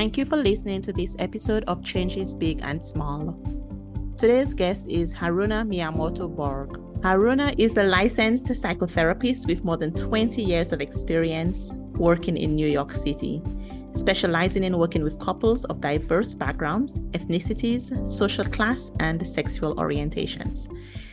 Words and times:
Thank 0.00 0.16
you 0.16 0.24
for 0.24 0.38
listening 0.38 0.80
to 0.80 0.94
this 0.94 1.14
episode 1.18 1.62
of 1.64 1.84
Changes 1.84 2.34
Big 2.34 2.60
and 2.62 2.82
Small. 2.82 3.38
Today's 4.16 4.54
guest 4.54 4.88
is 4.88 5.12
Haruna 5.12 5.60
Miyamoto 5.68 6.34
Borg. 6.34 6.70
Haruna 7.02 7.54
is 7.58 7.76
a 7.76 7.82
licensed 7.82 8.46
psychotherapist 8.46 9.46
with 9.46 9.62
more 9.62 9.76
than 9.76 9.92
20 9.92 10.42
years 10.42 10.72
of 10.72 10.80
experience 10.80 11.70
working 11.96 12.38
in 12.38 12.54
New 12.54 12.66
York 12.66 12.92
City, 12.92 13.42
specializing 13.92 14.64
in 14.64 14.78
working 14.78 15.04
with 15.04 15.20
couples 15.20 15.66
of 15.66 15.82
diverse 15.82 16.32
backgrounds, 16.32 16.98
ethnicities, 17.10 18.08
social 18.08 18.46
class, 18.46 18.92
and 19.00 19.28
sexual 19.28 19.76
orientations. 19.76 20.66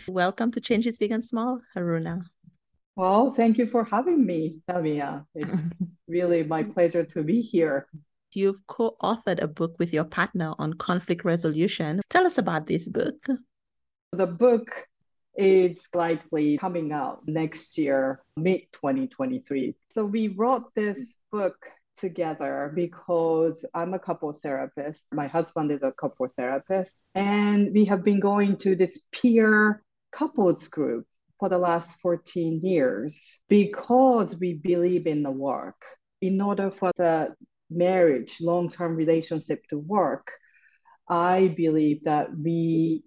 Welcome 0.07 0.49
to 0.51 0.61
Changes 0.61 0.97
Big 0.97 1.11
and 1.11 1.25
Small, 1.25 1.59
Haruna. 1.75 2.21
Well, 2.95 3.31
thank 3.31 3.57
you 3.57 3.67
for 3.67 3.83
having 3.83 4.25
me, 4.25 4.59
Damian. 4.65 5.25
It's 5.35 5.67
really 6.07 6.43
my 6.43 6.63
pleasure 6.63 7.03
to 7.03 7.21
be 7.21 7.41
here. 7.41 7.85
You've 8.33 8.65
co 8.67 8.95
authored 9.01 9.41
a 9.41 9.47
book 9.47 9.75
with 9.79 9.93
your 9.93 10.03
partner 10.03 10.53
on 10.59 10.73
conflict 10.73 11.23
resolution. 11.23 12.01
Tell 12.09 12.25
us 12.25 12.37
about 12.37 12.67
this 12.67 12.87
book. 12.87 13.25
The 14.11 14.27
book 14.27 14.87
is 15.35 15.87
likely 15.93 16.57
coming 16.57 16.91
out 16.91 17.21
next 17.27 17.77
year, 17.77 18.23
mid 18.35 18.61
2023. 18.73 19.75
So 19.89 20.05
we 20.05 20.29
wrote 20.29 20.73
this 20.75 21.17
book 21.31 21.55
together 21.95 22.71
because 22.75 23.65
I'm 23.73 23.93
a 23.93 23.99
couple 23.99 24.31
therapist. 24.33 25.07
My 25.11 25.27
husband 25.27 25.71
is 25.71 25.83
a 25.83 25.91
couple 25.91 26.27
therapist. 26.27 26.97
And 27.15 27.73
we 27.73 27.85
have 27.85 28.03
been 28.03 28.19
going 28.19 28.57
to 28.57 28.75
this 28.75 28.99
peer 29.11 29.83
couples 30.11 30.67
group 30.67 31.05
for 31.39 31.49
the 31.49 31.57
last 31.57 31.99
14 32.01 32.61
years 32.63 33.41
because 33.47 34.35
we 34.39 34.53
believe 34.55 35.07
in 35.07 35.23
the 35.23 35.31
work. 35.31 35.81
In 36.21 36.41
order 36.41 36.71
for 36.71 36.91
the 36.97 37.35
marriage, 37.69 38.37
long 38.41 38.69
term 38.69 38.95
relationship 38.95 39.65
to 39.69 39.77
work, 39.77 40.31
I 41.09 41.53
believe 41.55 42.03
that 42.03 42.29
we 42.37 43.03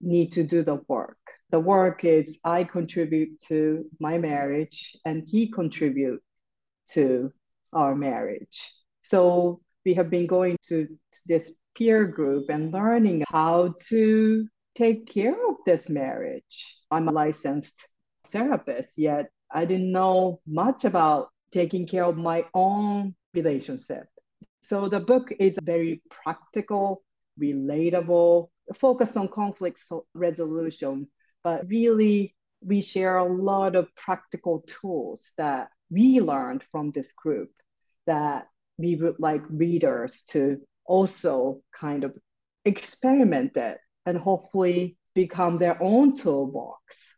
need 0.00 0.32
to 0.32 0.44
do 0.44 0.62
the 0.62 0.80
work. 0.88 1.18
The 1.50 1.60
work 1.60 2.04
is 2.04 2.36
I 2.44 2.64
contribute 2.64 3.40
to 3.48 3.84
my 4.00 4.18
marriage 4.18 4.96
and 5.04 5.24
he 5.26 5.50
contribute 5.50 6.22
to 6.90 7.32
our 7.72 7.94
marriage. 7.94 8.72
So 9.02 9.60
we 9.84 9.94
have 9.94 10.10
been 10.10 10.26
going 10.26 10.56
to, 10.68 10.86
to 10.86 11.20
this 11.26 11.52
peer 11.76 12.04
group 12.06 12.48
and 12.50 12.72
learning 12.72 13.24
how 13.28 13.74
to 13.88 14.46
take 14.74 15.06
care 15.06 15.36
of 15.48 15.56
this 15.66 15.88
marriage. 15.88 16.78
I'm 16.90 17.08
a 17.08 17.12
licensed 17.12 17.86
therapist, 18.26 18.98
yet 18.98 19.30
I 19.50 19.64
didn't 19.64 19.92
know 19.92 20.40
much 20.46 20.84
about 20.84 21.28
taking 21.52 21.86
care 21.86 22.04
of 22.04 22.16
my 22.16 22.44
own 22.54 23.14
relationship. 23.34 24.06
So 24.62 24.88
the 24.88 25.00
book 25.00 25.32
is 25.38 25.58
very 25.62 26.02
practical, 26.10 27.02
relatable, 27.40 28.48
focused 28.74 29.16
on 29.16 29.28
conflict 29.28 29.82
resolution, 30.14 31.08
but 31.42 31.68
really 31.68 32.34
we 32.62 32.80
share 32.80 33.18
a 33.18 33.24
lot 33.24 33.76
of 33.76 33.94
practical 33.94 34.64
tools 34.66 35.32
that 35.36 35.68
we 35.90 36.20
learned 36.20 36.64
from 36.72 36.90
this 36.90 37.12
group 37.12 37.50
that 38.06 38.46
we 38.78 38.96
would 38.96 39.16
like 39.18 39.44
readers 39.50 40.22
to 40.30 40.60
also 40.86 41.60
kind 41.72 42.04
of 42.04 42.14
experiment 42.64 43.56
it 43.56 43.78
and 44.06 44.16
hopefully 44.18 44.96
become 45.14 45.58
their 45.58 45.80
own 45.82 46.16
toolbox 46.16 47.13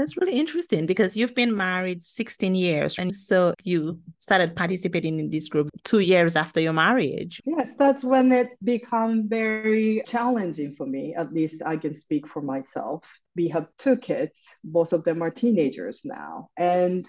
that's 0.00 0.16
really 0.16 0.38
interesting 0.38 0.86
because 0.86 1.16
you've 1.16 1.34
been 1.34 1.54
married 1.54 2.02
16 2.02 2.54
years. 2.54 2.98
And 2.98 3.16
so 3.16 3.54
you 3.62 4.00
started 4.18 4.56
participating 4.56 5.20
in 5.20 5.30
this 5.30 5.48
group 5.48 5.68
two 5.84 6.00
years 6.00 6.36
after 6.36 6.60
your 6.60 6.72
marriage. 6.72 7.40
Yes, 7.44 7.76
that's 7.76 8.02
when 8.02 8.32
it 8.32 8.48
became 8.64 9.28
very 9.28 10.02
challenging 10.06 10.74
for 10.76 10.86
me. 10.86 11.14
At 11.14 11.32
least 11.32 11.62
I 11.64 11.76
can 11.76 11.92
speak 11.92 12.26
for 12.26 12.40
myself. 12.40 13.04
We 13.36 13.48
have 13.48 13.68
two 13.78 13.96
kids, 13.96 14.46
both 14.64 14.92
of 14.92 15.04
them 15.04 15.22
are 15.22 15.30
teenagers 15.30 16.02
now. 16.04 16.48
And, 16.56 17.06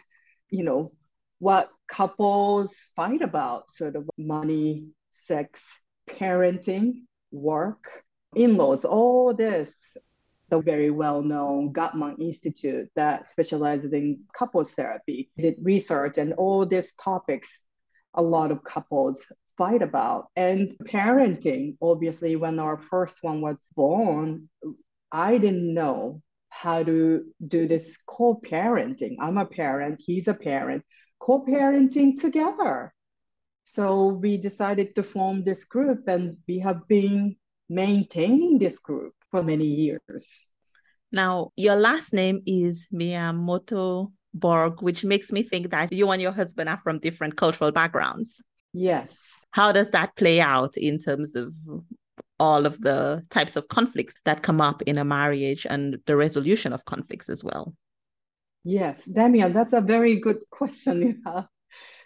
you 0.49 0.63
know, 0.63 0.91
what 1.39 1.69
couples 1.87 2.75
fight 2.95 3.21
about 3.21 3.71
sort 3.71 3.95
of 3.95 4.09
money, 4.17 4.89
sex, 5.11 5.67
parenting, 6.09 7.03
work, 7.31 7.87
in 8.35 8.55
laws, 8.55 8.85
all 8.85 9.33
this 9.33 9.97
the 10.51 10.61
very 10.61 10.91
well-known 10.91 11.73
Gottman 11.73 12.19
Institute 12.19 12.89
that 12.95 13.25
specializes 13.25 13.93
in 13.93 14.19
couples 14.37 14.73
therapy 14.73 15.31
did 15.37 15.55
research 15.63 16.17
and 16.17 16.33
all 16.33 16.65
these 16.65 16.93
topics 16.95 17.65
a 18.13 18.21
lot 18.21 18.51
of 18.51 18.63
couples 18.63 19.25
fight 19.57 19.81
about. 19.81 20.27
And 20.35 20.75
parenting, 20.83 21.77
obviously, 21.81 22.35
when 22.35 22.59
our 22.59 22.77
first 22.77 23.19
one 23.21 23.39
was 23.39 23.71
born, 23.75 24.49
I 25.11 25.37
didn't 25.37 25.73
know 25.73 26.21
how 26.49 26.83
to 26.83 27.23
do 27.47 27.67
this 27.67 27.97
co-parenting. 28.05 29.15
I'm 29.21 29.37
a 29.37 29.45
parent, 29.45 30.01
he's 30.05 30.27
a 30.27 30.33
parent, 30.33 30.83
co-parenting 31.19 32.19
together. 32.19 32.93
So 33.63 34.07
we 34.07 34.35
decided 34.35 34.95
to 34.95 35.03
form 35.03 35.45
this 35.45 35.63
group 35.63 36.09
and 36.09 36.37
we 36.45 36.59
have 36.59 36.85
been 36.89 37.37
maintaining 37.69 38.59
this 38.59 38.79
group 38.79 39.13
for 39.31 39.43
many 39.43 39.65
years. 39.65 40.47
Now, 41.11 41.51
your 41.55 41.75
last 41.75 42.13
name 42.13 42.41
is 42.45 42.87
Miyamoto 42.93 44.11
Borg, 44.33 44.81
which 44.81 45.03
makes 45.03 45.31
me 45.31 45.43
think 45.43 45.71
that 45.71 45.91
you 45.91 46.09
and 46.11 46.21
your 46.21 46.31
husband 46.31 46.69
are 46.69 46.79
from 46.83 46.99
different 46.99 47.35
cultural 47.35 47.71
backgrounds. 47.71 48.41
Yes. 48.73 49.19
How 49.51 49.71
does 49.71 49.91
that 49.91 50.15
play 50.15 50.39
out 50.39 50.77
in 50.77 50.99
terms 50.99 51.35
of 51.35 51.53
all 52.39 52.65
of 52.65 52.79
the 52.81 53.23
types 53.29 53.55
of 53.55 53.67
conflicts 53.67 54.15
that 54.25 54.41
come 54.41 54.61
up 54.61 54.81
in 54.83 54.97
a 54.97 55.03
marriage 55.03 55.67
and 55.69 55.97
the 56.05 56.15
resolution 56.15 56.71
of 56.71 56.85
conflicts 56.85 57.29
as 57.29 57.43
well? 57.43 57.75
Yes, 58.63 59.05
Damian, 59.05 59.53
that's 59.53 59.73
a 59.73 59.81
very 59.81 60.15
good 60.15 60.37
question. 60.49 61.23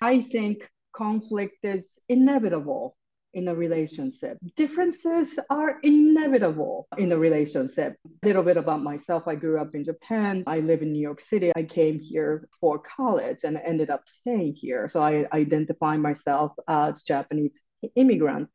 I 0.01 0.21
think 0.21 0.69
conflict 0.93 1.57
is 1.63 1.99
inevitable 2.09 2.95
in 3.35 3.49
a 3.49 3.55
relationship. 3.55 4.37
Differences 4.55 5.37
are 5.49 5.77
inevitable 5.83 6.87
in 6.97 7.11
a 7.11 7.17
relationship. 7.17 7.97
A 8.05 8.25
little 8.25 8.43
bit 8.43 8.55
about 8.55 8.81
myself 8.81 9.27
I 9.27 9.35
grew 9.35 9.59
up 9.59 9.75
in 9.75 9.83
Japan. 9.83 10.43
I 10.47 10.61
live 10.61 10.81
in 10.81 10.93
New 10.93 11.01
York 11.01 11.19
City. 11.19 11.51
I 11.55 11.63
came 11.63 11.99
here 11.99 12.47
for 12.61 12.79
college 12.79 13.43
and 13.43 13.57
ended 13.57 13.89
up 13.89 14.03
staying 14.07 14.55
here. 14.55 14.87
So 14.87 15.01
I 15.01 15.27
identify 15.33 15.97
myself 15.97 16.53
as 16.67 17.03
Japanese 17.03 17.61
immigrant 17.95 18.49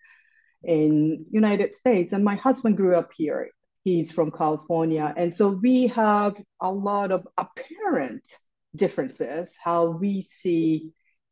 in 0.64 1.26
United 1.30 1.74
States 1.74 2.12
and 2.12 2.24
my 2.24 2.34
husband 2.34 2.78
grew 2.78 2.96
up 2.96 3.10
here. 3.14 3.50
He's 3.84 4.10
from 4.10 4.30
California. 4.30 5.12
And 5.16 5.32
so 5.32 5.48
we 5.48 5.88
have 5.88 6.42
a 6.60 6.72
lot 6.72 7.12
of 7.12 7.28
apparent 7.36 8.26
differences, 8.74 9.54
how 9.62 9.90
we 9.90 10.22
see 10.22 10.90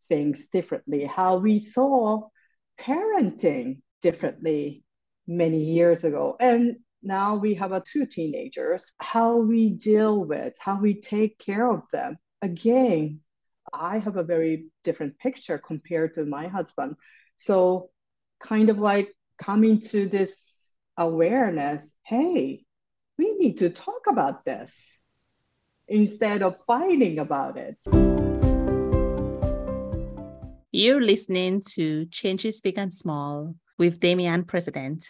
things 0.08 0.48
differently, 0.48 1.04
how 1.04 1.38
we 1.38 1.60
saw 1.60 2.28
parenting 2.80 3.80
differently 4.02 4.84
many 5.26 5.62
years 5.62 6.04
ago. 6.04 6.36
And 6.40 6.76
now 7.02 7.36
we 7.36 7.54
have 7.54 7.72
a 7.72 7.80
two 7.80 8.06
teenagers, 8.06 8.92
how 8.98 9.36
we 9.36 9.70
deal 9.70 10.24
with, 10.24 10.56
how 10.58 10.80
we 10.80 11.00
take 11.00 11.38
care 11.38 11.70
of 11.70 11.82
them. 11.92 12.16
Again, 12.42 13.20
I 13.72 13.98
have 13.98 14.16
a 14.16 14.22
very 14.22 14.66
different 14.84 15.18
picture 15.18 15.58
compared 15.58 16.14
to 16.14 16.24
my 16.24 16.48
husband. 16.48 16.96
So, 17.36 17.90
kind 18.40 18.70
of 18.70 18.78
like 18.78 19.14
coming 19.38 19.80
to 19.80 20.06
this 20.06 20.74
awareness 20.96 21.94
hey, 22.04 22.64
we 23.18 23.34
need 23.38 23.58
to 23.58 23.70
talk 23.70 24.06
about 24.08 24.44
this 24.44 24.98
instead 25.86 26.42
of 26.42 26.56
fighting 26.66 27.18
about 27.18 27.56
it. 27.56 28.17
You're 30.78 31.00
listening 31.00 31.60
to 31.70 32.06
Changes 32.06 32.60
Big 32.60 32.78
and 32.78 32.94
Small 32.94 33.56
with 33.80 33.98
Damian 33.98 34.44
President. 34.44 35.08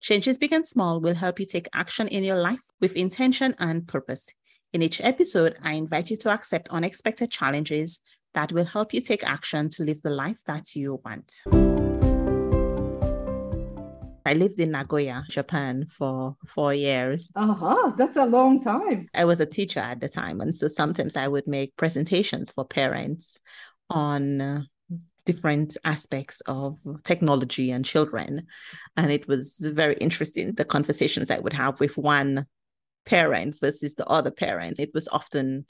Changes 0.00 0.38
Big 0.38 0.52
and 0.52 0.64
Small 0.64 1.00
will 1.00 1.16
help 1.16 1.40
you 1.40 1.44
take 1.44 1.66
action 1.74 2.06
in 2.06 2.22
your 2.22 2.40
life 2.40 2.62
with 2.80 2.94
intention 2.94 3.56
and 3.58 3.84
purpose. 3.88 4.28
In 4.72 4.82
each 4.82 5.00
episode, 5.00 5.56
I 5.60 5.72
invite 5.72 6.10
you 6.10 6.16
to 6.18 6.30
accept 6.30 6.68
unexpected 6.68 7.32
challenges 7.32 7.98
that 8.34 8.52
will 8.52 8.64
help 8.64 8.94
you 8.94 9.00
take 9.00 9.28
action 9.28 9.70
to 9.70 9.82
live 9.82 10.02
the 10.02 10.10
life 10.10 10.38
that 10.46 10.76
you 10.76 11.00
want. 11.04 11.32
I 14.24 14.34
lived 14.34 14.60
in 14.60 14.70
Nagoya, 14.70 15.24
Japan 15.28 15.86
for 15.88 16.36
four 16.46 16.72
years. 16.72 17.28
Uh 17.34 17.54
huh. 17.54 17.92
That's 17.98 18.16
a 18.16 18.26
long 18.26 18.62
time. 18.62 19.08
I 19.12 19.24
was 19.24 19.40
a 19.40 19.46
teacher 19.46 19.80
at 19.80 19.98
the 19.98 20.08
time. 20.08 20.40
And 20.40 20.54
so 20.54 20.68
sometimes 20.68 21.16
I 21.16 21.26
would 21.26 21.48
make 21.48 21.76
presentations 21.76 22.52
for 22.52 22.64
parents 22.64 23.40
on 23.90 24.68
different 25.26 25.76
aspects 25.84 26.40
of 26.46 26.78
technology 27.04 27.70
and 27.70 27.84
children. 27.84 28.46
And 28.96 29.12
it 29.12 29.28
was 29.28 29.58
very 29.58 29.96
interesting 29.96 30.52
the 30.52 30.64
conversations 30.64 31.30
I 31.30 31.38
would 31.38 31.52
have 31.52 31.78
with 31.80 31.98
one 31.98 32.46
parent 33.04 33.58
versus 33.60 33.94
the 33.94 34.06
other 34.06 34.30
parent. 34.30 34.80
It 34.80 34.92
was 34.94 35.08
often 35.08 35.66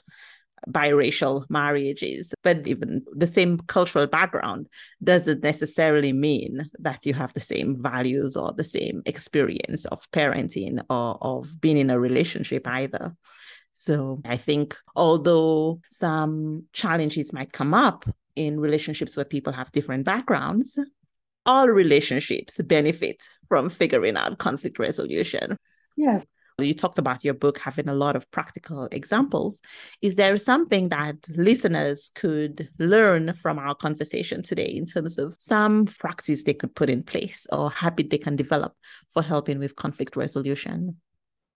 biracial 0.69 1.45
marriages, 1.49 2.33
but 2.43 2.65
even 2.65 3.03
the 3.13 3.27
same 3.27 3.59
cultural 3.67 4.07
background 4.07 4.67
doesn't 5.03 5.43
necessarily 5.43 6.13
mean 6.13 6.69
that 6.79 7.05
you 7.05 7.13
have 7.13 7.33
the 7.33 7.39
same 7.39 7.81
values 7.81 8.35
or 8.35 8.53
the 8.53 8.63
same 8.63 9.01
experience 9.05 9.85
of 9.85 10.09
parenting 10.11 10.83
or 10.89 11.17
of 11.21 11.61
being 11.61 11.77
in 11.77 11.89
a 11.89 11.99
relationship 11.99 12.67
either. 12.67 13.15
So 13.75 14.21
I 14.25 14.37
think 14.37 14.75
although 14.95 15.79
some 15.83 16.63
challenges 16.73 17.31
might 17.31 17.53
come 17.53 17.73
up 17.73 18.05
in 18.37 18.59
relationships 18.59 19.15
where 19.15 19.25
people 19.25 19.53
have 19.53 19.71
different 19.71 20.05
backgrounds, 20.05 20.77
all 21.45 21.67
relationships 21.67 22.57
benefit 22.57 23.27
from 23.49 23.69
figuring 23.69 24.17
out 24.17 24.37
conflict 24.37 24.79
resolution. 24.79 25.57
Yes. 25.95 26.25
You 26.59 26.73
talked 26.73 26.97
about 26.97 27.23
your 27.23 27.35
book 27.35 27.59
having 27.59 27.87
a 27.87 27.93
lot 27.93 28.15
of 28.15 28.29
practical 28.31 28.87
examples. 28.91 29.61
Is 30.01 30.15
there 30.15 30.35
something 30.37 30.89
that 30.89 31.15
listeners 31.29 32.09
could 32.15 32.69
learn 32.79 33.33
from 33.33 33.59
our 33.59 33.75
conversation 33.75 34.41
today 34.41 34.65
in 34.65 34.87
terms 34.87 35.19
of 35.19 35.35
some 35.37 35.85
practice 35.85 36.43
they 36.43 36.55
could 36.55 36.73
put 36.73 36.89
in 36.89 37.03
place 37.03 37.45
or 37.51 37.69
habit 37.69 38.09
they 38.09 38.17
can 38.17 38.35
develop 38.35 38.73
for 39.13 39.21
helping 39.21 39.59
with 39.59 39.75
conflict 39.75 40.15
resolution? 40.15 40.97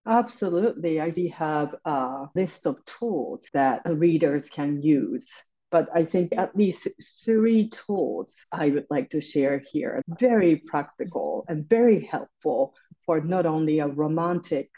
Absolutely. 0.06 1.02
I 1.02 1.12
have 1.36 1.76
a 1.84 2.28
list 2.36 2.68
of 2.68 2.84
tools 2.86 3.50
that 3.54 3.82
readers 3.86 4.50
can 4.50 4.84
use. 4.84 5.32
But 5.72 5.88
I 5.94 6.04
think 6.04 6.34
at 6.36 6.56
least 6.56 6.88
three 7.26 7.70
tools 7.70 8.36
I 8.52 8.70
would 8.70 8.88
like 8.90 9.10
to 9.12 9.22
share 9.22 9.60
here. 9.72 10.02
Very 10.20 10.58
practical 10.58 11.46
and 11.48 11.68
very 11.68 12.02
helpful 12.02 12.76
for 13.06 13.22
not 13.22 13.46
only 13.46 13.80
a 13.80 13.88
romantic 13.88 14.70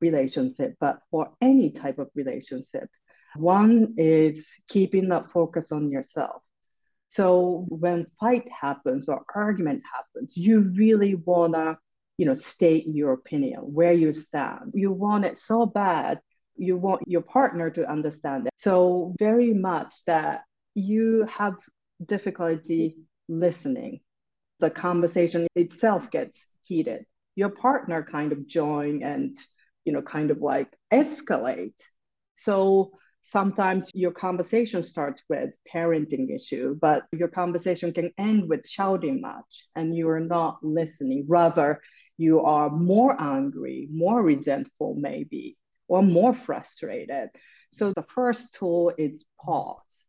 relationship, 0.00 0.76
but 0.80 1.00
for 1.10 1.32
any 1.40 1.70
type 1.70 1.98
of 1.98 2.08
relationship. 2.14 2.88
One 3.36 3.94
is 3.98 4.48
keeping 4.68 5.08
that 5.08 5.30
focus 5.32 5.72
on 5.72 5.90
yourself. 5.90 6.42
So 7.08 7.64
when 7.68 8.06
fight 8.20 8.48
happens 8.48 9.08
or 9.08 9.24
argument 9.34 9.82
happens, 9.92 10.36
you 10.36 10.60
really 10.76 11.14
wanna, 11.14 11.78
you 12.16 12.26
know, 12.26 12.34
state 12.34 12.86
your 12.86 13.12
opinion, 13.12 13.60
where 13.60 13.92
you 13.92 14.12
stand. 14.12 14.72
You 14.74 14.92
want 14.92 15.24
it 15.24 15.38
so 15.38 15.66
bad, 15.66 16.20
you 16.58 16.76
want 16.76 17.02
your 17.06 17.22
partner 17.22 17.70
to 17.70 17.90
understand 17.90 18.46
it. 18.46 18.52
So 18.56 19.14
very 19.18 19.54
much 19.54 20.04
that 20.06 20.42
you 20.74 21.24
have 21.24 21.54
difficulty 22.04 22.96
listening. 23.28 24.00
The 24.60 24.70
conversation 24.70 25.46
itself 25.54 26.10
gets 26.10 26.50
heated. 26.62 27.04
Your 27.36 27.50
partner 27.50 28.02
kind 28.02 28.32
of 28.32 28.46
join 28.46 29.02
and 29.02 29.36
you 29.88 29.94
know, 29.94 30.02
kind 30.02 30.30
of 30.30 30.42
like 30.42 30.68
escalate. 30.92 31.80
So 32.36 32.90
sometimes 33.22 33.90
your 33.94 34.10
conversation 34.12 34.82
starts 34.82 35.22
with 35.30 35.54
parenting 35.74 36.34
issue, 36.34 36.76
but 36.78 37.04
your 37.10 37.28
conversation 37.28 37.94
can 37.94 38.12
end 38.18 38.50
with 38.50 38.68
shouting 38.68 39.22
match 39.22 39.64
and 39.74 39.96
you 39.96 40.10
are 40.10 40.20
not 40.20 40.58
listening. 40.62 41.24
Rather, 41.26 41.80
you 42.18 42.42
are 42.42 42.68
more 42.68 43.16
angry, 43.18 43.88
more 43.90 44.22
resentful, 44.22 44.94
maybe, 44.98 45.56
or 45.88 46.02
more 46.02 46.34
frustrated. 46.34 47.30
So 47.72 47.92
the 47.92 48.02
first 48.02 48.54
tool 48.54 48.92
is 48.96 49.24
pause, 49.40 50.06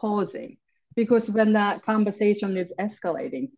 pausing. 0.00 0.58
Because 0.94 1.28
when 1.28 1.54
that 1.54 1.82
conversation 1.82 2.56
is 2.56 2.72
escalating, 2.78 3.48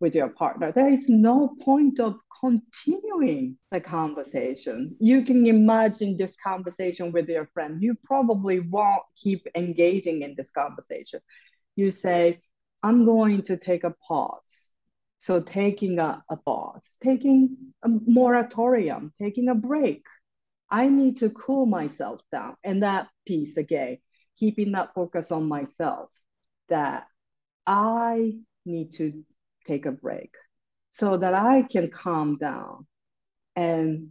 with 0.00 0.14
your 0.14 0.28
partner. 0.28 0.72
There 0.72 0.90
is 0.90 1.08
no 1.08 1.56
point 1.60 2.00
of 2.00 2.18
continuing 2.40 3.56
the 3.70 3.80
conversation. 3.80 4.96
You 4.98 5.22
can 5.22 5.46
imagine 5.46 6.16
this 6.16 6.36
conversation 6.36 7.12
with 7.12 7.28
your 7.28 7.46
friend. 7.46 7.82
You 7.82 7.96
probably 8.04 8.60
won't 8.60 9.02
keep 9.16 9.46
engaging 9.54 10.22
in 10.22 10.34
this 10.36 10.50
conversation. 10.50 11.20
You 11.76 11.90
say, 11.90 12.40
I'm 12.82 13.04
going 13.04 13.42
to 13.42 13.56
take 13.56 13.84
a 13.84 13.94
pause. 14.06 14.68
So, 15.18 15.40
taking 15.40 15.98
a, 15.98 16.22
a 16.30 16.36
pause, 16.36 16.94
taking 17.02 17.56
a 17.82 17.88
moratorium, 17.88 19.12
taking 19.20 19.48
a 19.48 19.54
break. 19.54 20.04
I 20.70 20.88
need 20.88 21.18
to 21.18 21.30
cool 21.30 21.66
myself 21.66 22.20
down. 22.32 22.56
And 22.64 22.82
that 22.82 23.08
piece 23.26 23.56
again, 23.56 23.98
keeping 24.38 24.72
that 24.72 24.94
focus 24.94 25.30
on 25.30 25.48
myself, 25.48 26.10
that 26.68 27.06
I 27.66 28.34
need 28.64 28.92
to 28.92 29.24
take 29.66 29.86
a 29.86 29.92
break 29.92 30.34
so 30.90 31.16
that 31.16 31.34
I 31.34 31.62
can 31.62 31.90
calm 31.90 32.36
down 32.38 32.86
and 33.54 34.10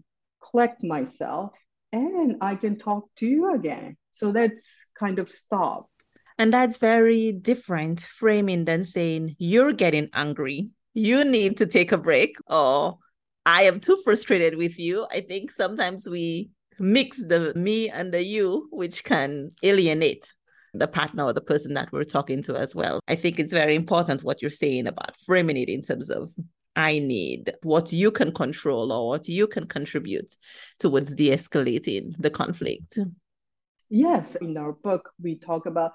collect 0.52 0.84
myself 0.84 1.52
and 1.92 2.38
I 2.42 2.56
can 2.56 2.78
talk 2.78 3.10
to 3.18 3.26
you 3.26 3.54
again. 3.54 3.98
So 4.12 4.32
that's 4.32 4.86
kind 4.98 5.20
of 5.20 5.30
stop. 5.30 5.90
And 6.38 6.54
that's 6.54 6.78
very 6.78 7.32
different 7.32 8.02
framing 8.02 8.66
than 8.66 8.84
saying 8.84 9.36
you're 9.40 9.74
getting 9.74 10.10
angry. 10.14 10.70
You 10.94 11.24
need 11.24 11.58
to 11.58 11.66
take 11.66 11.92
a 11.92 11.98
break 11.98 12.36
or 12.48 12.98
I 13.46 13.64
am 13.64 13.80
too 13.80 13.98
frustrated 14.04 14.58
with 14.58 14.80
you. 14.80 15.08
I 15.12 15.22
think 15.22 15.52
sometimes 15.52 16.10
we 16.10 16.50
mix 16.80 17.18
the 17.18 17.54
me 17.56 17.90
and 17.90 18.14
the 18.14 18.24
you, 18.24 18.68
which 18.72 19.04
can 19.04 19.50
alienate 19.64 20.32
the 20.74 20.88
partner 20.88 21.24
or 21.24 21.34
the 21.34 21.42
person 21.42 21.74
that 21.76 21.92
we're 21.92 22.04
talking 22.04 22.42
to 22.44 22.56
as 22.58 22.76
well. 22.76 23.00
I 23.08 23.16
think 23.16 23.40
it's 23.40 23.54
very 23.54 23.76
important 23.76 24.24
what 24.24 24.42
you're 24.42 24.52
saying 24.52 24.88
about 24.88 25.16
framing 25.26 25.58
it 25.58 25.70
in 25.70 25.82
terms 25.82 26.10
of 26.10 26.34
I 26.76 27.00
need, 27.00 27.54
what 27.64 27.94
you 27.94 28.12
can 28.12 28.34
control 28.34 28.92
or 28.92 29.08
what 29.08 29.28
you 29.30 29.48
can 29.48 29.66
contribute 29.66 30.36
towards 30.80 31.16
de 31.16 31.30
escalating 31.30 32.14
the 32.20 32.30
conflict. 32.30 32.98
Yes, 33.90 34.36
in 34.36 34.58
our 34.58 34.74
book, 34.74 35.12
we 35.22 35.36
talk 35.36 35.68
about 35.68 35.94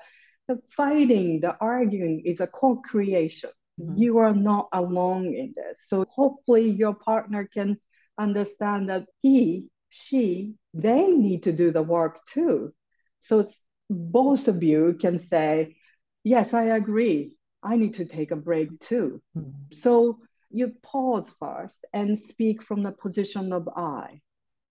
the 0.48 0.58
fighting, 0.74 1.40
the 1.40 1.56
arguing 1.60 2.22
is 2.24 2.40
a 2.40 2.46
co 2.46 2.76
creation. 2.76 3.50
Mm-hmm. 3.80 4.02
You 4.02 4.18
are 4.18 4.34
not 4.34 4.68
alone 4.72 5.34
in 5.34 5.54
this. 5.56 5.86
So 5.88 6.04
hopefully, 6.08 6.70
your 6.70 6.94
partner 6.94 7.48
can 7.52 7.78
understand 8.18 8.90
that 8.90 9.06
he, 9.22 9.70
she, 9.88 10.54
they 10.74 11.06
need 11.10 11.44
to 11.44 11.52
do 11.52 11.70
the 11.70 11.82
work 11.82 12.24
too. 12.26 12.72
So 13.18 13.46
both 13.88 14.48
of 14.48 14.62
you 14.62 14.96
can 15.00 15.18
say, 15.18 15.76
Yes, 16.22 16.52
I 16.52 16.64
agree. 16.64 17.36
I 17.62 17.76
need 17.76 17.94
to 17.94 18.04
take 18.04 18.30
a 18.30 18.36
break 18.36 18.78
too. 18.78 19.22
Mm-hmm. 19.36 19.74
So 19.74 20.18
you 20.50 20.72
pause 20.82 21.32
first 21.38 21.86
and 21.92 22.18
speak 22.18 22.62
from 22.62 22.82
the 22.82 22.92
position 22.92 23.52
of 23.52 23.68
I. 23.74 24.20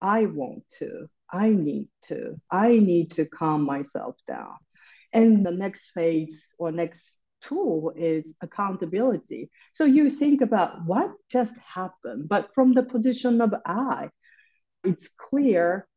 I 0.01 0.25
want 0.25 0.63
to. 0.79 1.07
I 1.31 1.49
need 1.49 1.89
to. 2.03 2.39
I 2.51 2.79
need 2.79 3.11
to 3.11 3.25
calm 3.25 3.63
myself 3.63 4.15
down. 4.27 4.55
And 5.13 5.45
the 5.45 5.51
next 5.51 5.91
phase 5.91 6.47
or 6.57 6.71
next 6.71 7.18
tool 7.41 7.93
is 7.95 8.35
accountability. 8.41 9.49
So 9.73 9.85
you 9.85 10.09
think 10.09 10.41
about 10.41 10.85
what 10.85 11.11
just 11.29 11.57
happened, 11.57 12.29
but 12.29 12.53
from 12.53 12.73
the 12.73 12.83
position 12.83 13.41
of 13.41 13.53
I, 13.65 14.09
it's 14.83 15.09
clear 15.09 15.87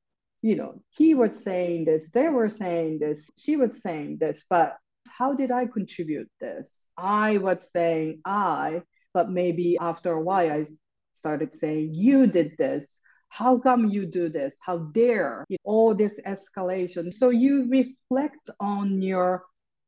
you 0.42 0.56
know, 0.56 0.82
he 0.90 1.14
was 1.14 1.42
saying 1.42 1.84
this, 1.84 2.10
they 2.10 2.28
were 2.28 2.48
saying 2.48 2.98
this, 2.98 3.30
she 3.38 3.56
was 3.56 3.80
saying 3.80 4.18
this, 4.18 4.44
but 4.50 4.76
how 5.08 5.34
did 5.34 5.52
I 5.52 5.66
contribute 5.66 6.28
this? 6.40 6.88
I 6.96 7.38
was 7.38 7.70
saying 7.70 8.20
I, 8.24 8.82
but 9.14 9.30
maybe 9.30 9.78
after 9.80 10.12
a 10.12 10.20
while 10.20 10.50
I 10.50 10.66
started 11.12 11.54
saying, 11.54 11.94
you 11.94 12.26
did 12.26 12.56
this. 12.58 12.98
How 13.28 13.56
come 13.56 13.88
you 13.88 14.04
do 14.04 14.28
this? 14.28 14.56
How 14.60 14.78
dare 14.78 15.46
all 15.64 15.94
this 15.94 16.20
escalation? 16.26 17.12
So 17.12 17.30
you 17.30 17.68
reflect 17.70 18.50
on 18.60 19.00
your 19.00 19.44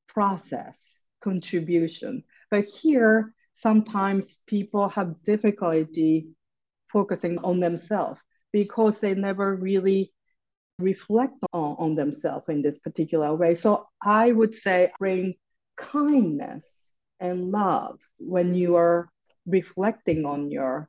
process 0.09 1.01
contribution. 1.25 2.23
But 2.51 2.67
here, 2.67 3.35
sometimes 3.55 4.39
people 4.47 4.89
have 4.91 5.23
difficulty 5.25 6.29
focusing 6.93 7.39
on 7.39 7.61
themselves 7.61 8.21
because 8.53 9.01
they 9.01 9.15
never 9.15 9.57
really 9.57 10.13
reflect 10.79 11.35
on, 11.53 11.77
on 11.79 11.95
themselves 11.95 12.49
in 12.49 12.63
this 12.63 12.79
particular 12.79 13.35
way. 13.35 13.55
So 13.55 13.87
I 14.03 14.33
would 14.33 14.55
say 14.55 14.93
bring 14.99 15.35
kindness 15.77 16.91
and 17.21 17.51
love 17.51 17.99
when 18.19 18.55
you 18.55 18.77
are 18.77 19.09
reflecting 19.47 20.27
on 20.27 20.51
your 20.51 20.89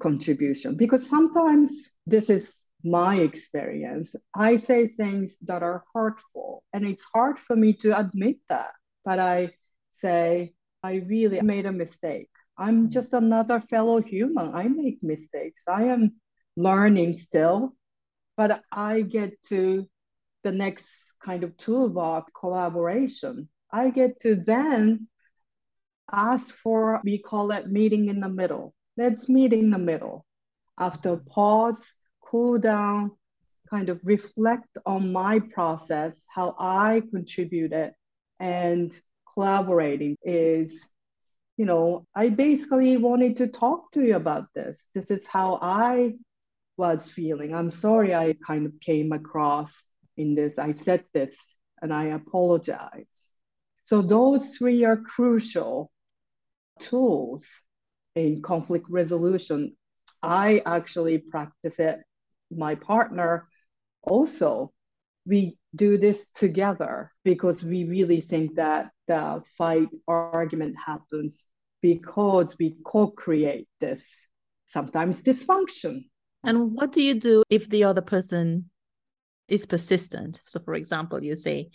contribution. 0.00 0.76
Because 0.76 1.08
sometimes 1.08 1.92
this 2.06 2.30
is 2.30 2.64
my 2.84 3.16
experience. 3.16 4.14
I 4.34 4.56
say 4.56 4.86
things 4.86 5.38
that 5.42 5.62
are 5.62 5.84
hurtful, 5.94 6.62
and 6.72 6.86
it's 6.86 7.04
hard 7.14 7.38
for 7.38 7.56
me 7.56 7.72
to 7.82 7.98
admit 7.98 8.36
that. 8.48 8.70
But 9.04 9.18
I 9.18 9.52
say, 10.00 10.52
I 10.82 10.96
really 11.06 11.40
made 11.40 11.66
a 11.66 11.72
mistake. 11.72 12.30
I'm 12.56 12.82
mm-hmm. 12.82 12.88
just 12.88 13.12
another 13.12 13.60
fellow 13.60 14.00
human. 14.00 14.54
I 14.54 14.68
make 14.68 15.02
mistakes. 15.02 15.64
I 15.68 15.84
am 15.84 16.12
learning 16.56 17.16
still 17.16 17.74
but 18.38 18.62
I 18.70 19.02
get 19.02 19.42
to 19.48 19.84
the 20.44 20.52
next 20.52 21.12
kind 21.20 21.42
of 21.42 21.56
toolbox 21.56 22.32
collaboration. 22.32 23.48
I 23.70 23.90
get 23.90 24.20
to 24.20 24.36
then 24.36 25.08
ask 26.10 26.54
for, 26.54 27.02
we 27.04 27.18
call 27.18 27.50
it 27.50 27.66
meeting 27.66 28.08
in 28.08 28.20
the 28.20 28.28
middle. 28.28 28.74
Let's 28.96 29.28
meet 29.28 29.52
in 29.52 29.70
the 29.70 29.78
middle. 29.78 30.24
After 30.78 31.16
pause, 31.16 31.84
cool 32.22 32.60
down, 32.60 33.10
kind 33.68 33.88
of 33.88 33.98
reflect 34.04 34.78
on 34.86 35.12
my 35.12 35.40
process, 35.40 36.24
how 36.32 36.54
I 36.60 37.02
contributed, 37.10 37.90
and 38.38 38.96
collaborating 39.38 40.16
is, 40.24 40.88
you 41.56 41.64
know, 41.64 42.04
I 42.12 42.28
basically 42.28 42.96
wanted 42.96 43.36
to 43.36 43.46
talk 43.46 43.92
to 43.92 44.02
you 44.02 44.16
about 44.16 44.46
this. 44.52 44.88
This 44.96 45.12
is 45.12 45.28
how 45.28 45.60
I 45.62 46.14
was 46.76 47.08
feeling. 47.08 47.54
I'm 47.54 47.70
sorry 47.70 48.12
I 48.16 48.34
kind 48.44 48.66
of 48.66 48.72
came 48.80 49.12
across 49.12 49.86
in 50.16 50.34
this. 50.34 50.58
I 50.58 50.72
said 50.72 51.04
this 51.14 51.56
and 51.80 51.94
I 51.94 52.06
apologize. 52.06 53.30
So 53.84 54.02
those 54.02 54.56
three 54.56 54.84
are 54.84 54.96
crucial 54.96 55.92
tools 56.80 57.48
in 58.16 58.42
conflict 58.42 58.86
resolution. 58.90 59.76
I 60.20 60.62
actually 60.66 61.18
practice 61.18 61.78
it. 61.78 62.00
My 62.50 62.74
partner 62.74 63.46
also. 64.02 64.72
We 65.26 65.57
do 65.74 65.98
this 65.98 66.30
together 66.30 67.12
because 67.24 67.62
we 67.62 67.84
really 67.84 68.20
think 68.20 68.56
that 68.56 68.90
the 69.06 69.42
fight 69.56 69.88
argument 70.06 70.76
happens 70.84 71.46
because 71.82 72.56
we 72.58 72.76
co-create 72.84 73.68
this 73.80 74.06
sometimes 74.66 75.22
dysfunction. 75.22 76.04
And 76.44 76.72
what 76.72 76.92
do 76.92 77.02
you 77.02 77.14
do 77.14 77.42
if 77.50 77.68
the 77.68 77.84
other 77.84 78.00
person 78.00 78.70
is 79.48 79.66
persistent? 79.66 80.40
So 80.44 80.60
for 80.60 80.74
example, 80.74 81.22
you 81.22 81.36
say, 81.36 81.70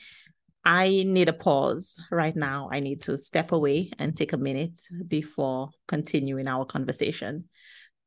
I 0.65 1.03
need 1.05 1.27
a 1.27 1.33
pause 1.33 2.01
right 2.09 2.35
now. 2.35 2.69
I 2.71 2.79
need 2.79 3.01
to 3.03 3.17
step 3.17 3.51
away 3.51 3.91
and 3.99 4.15
take 4.15 4.31
a 4.31 4.37
minute 4.37 4.79
before 5.07 5.71
continuing 5.87 6.47
our 6.47 6.65
conversation. 6.65 7.49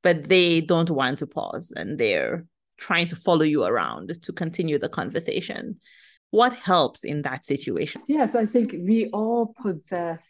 But 0.02 0.28
they 0.28 0.60
don't 0.60 0.90
want 0.90 1.18
to 1.18 1.26
pause 1.26 1.72
and 1.76 1.98
they're 1.98 2.46
trying 2.76 3.06
to 3.08 3.16
follow 3.16 3.42
you 3.44 3.64
around 3.64 4.22
to 4.22 4.32
continue 4.32 4.78
the 4.78 4.88
conversation. 4.88 5.80
What 6.30 6.52
helps 6.52 7.04
in 7.04 7.22
that 7.22 7.44
situation? 7.44 8.02
Yes, 8.08 8.34
I 8.34 8.46
think 8.46 8.72
we 8.72 9.08
all 9.10 9.54
possess 9.60 10.26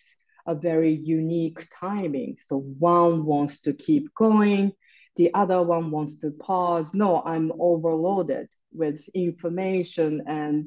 a 0.46 0.54
very 0.54 0.94
unique 0.94 1.66
timing. 1.72 2.36
So 2.46 2.58
one 2.78 3.24
wants 3.24 3.60
to 3.62 3.72
keep 3.72 4.14
going, 4.14 4.72
the 5.16 5.32
other 5.34 5.62
one 5.62 5.90
wants 5.90 6.20
to 6.20 6.30
pause. 6.30 6.94
No, 6.94 7.22
I'm 7.24 7.50
overloaded 7.58 8.48
with 8.72 9.08
information 9.14 10.22
and 10.26 10.66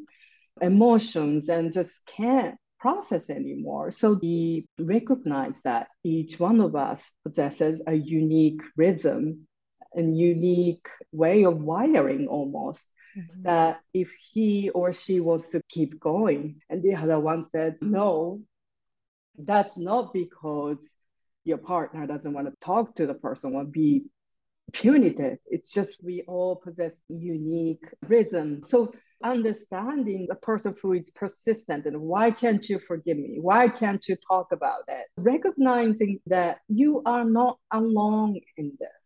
emotions 0.62 1.48
and 1.48 1.72
just 1.72 2.06
can't 2.08 2.56
process 2.80 3.30
anymore. 3.30 3.92
So 3.92 4.20
we 4.22 4.68
recognize 4.80 5.62
that 5.62 5.88
each 6.04 6.40
one 6.40 6.60
of 6.60 6.76
us 6.76 7.10
possesses 7.24 7.82
a 7.86 7.94
unique 7.94 8.62
rhythm 8.76 9.48
and 9.94 10.18
unique 10.18 10.88
way 11.12 11.44
of 11.46 11.58
wiring 11.62 12.28
almost. 12.28 12.88
Mm-hmm. 13.18 13.44
That 13.44 13.82
if 13.94 14.12
he 14.32 14.70
or 14.70 14.94
she 14.94 15.20
wants 15.20 15.50
to 15.50 15.62
keep 15.68 16.00
going 16.00 16.62
and 16.70 16.84
the 16.84 16.96
other 16.96 17.20
one 17.20 17.50
says 17.50 17.80
no, 17.82 18.42
that's 19.38 19.78
not 19.78 20.14
because 20.14 20.88
your 21.44 21.58
partner 21.58 22.06
doesn't 22.06 22.34
want 22.34 22.48
to 22.48 22.54
talk 22.62 22.96
to 22.96 23.08
the 23.08 23.16
person 23.16 23.56
or 23.56 23.66
be 23.66 24.06
punitive. 24.74 25.40
It's 25.48 25.72
just 25.72 26.04
we 26.04 26.24
all 26.28 26.56
possess 26.56 27.02
unique 27.08 27.92
rhythm. 28.08 28.62
So 28.64 28.92
understanding 29.24 30.28
a 30.32 30.36
person 30.36 30.74
who 30.82 30.94
is 30.94 31.10
persistent 31.12 31.86
and 31.86 32.00
why 32.00 32.32
can't 32.32 32.68
you 32.70 32.80
forgive 32.80 33.18
me? 33.18 33.38
Why 33.42 33.68
can't 33.68 34.06
you 34.08 34.16
talk 34.28 34.52
about 34.52 34.84
it? 34.88 35.08
Recognizing 35.18 36.20
that 36.28 36.60
you 36.68 37.02
are 37.06 37.26
not 37.26 37.58
alone 37.72 38.40
in 38.58 38.78
this 38.80 38.99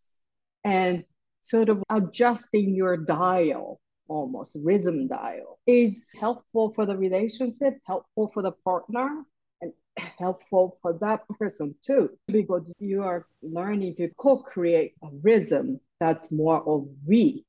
and 0.63 1.03
sort 1.41 1.70
of 1.70 1.84
adjusting 1.89 2.75
your 2.75 2.98
dial 2.98 3.79
almost 4.08 4.58
rhythm 4.62 5.08
dial 5.08 5.60
is 5.65 6.12
helpful 6.20 6.74
for 6.74 6.86
the 6.86 6.96
relationship, 6.96 7.77
helpful 7.86 8.29
for 8.34 8.43
the 8.43 8.51
partner, 8.51 9.24
and 9.62 9.72
helpful 9.98 10.77
for 10.82 10.98
that 11.00 11.22
person 11.39 11.74
too, 11.82 12.10
because 12.27 12.74
you 12.79 13.01
are 13.03 13.25
learning 13.41 13.96
to 13.96 14.10
co 14.20 14.38
create 14.38 14.93
a 15.03 15.08
rhythm 15.22 15.79
that's 16.00 16.32
more 16.32 16.62
of 16.67 16.88
we 17.05 17.46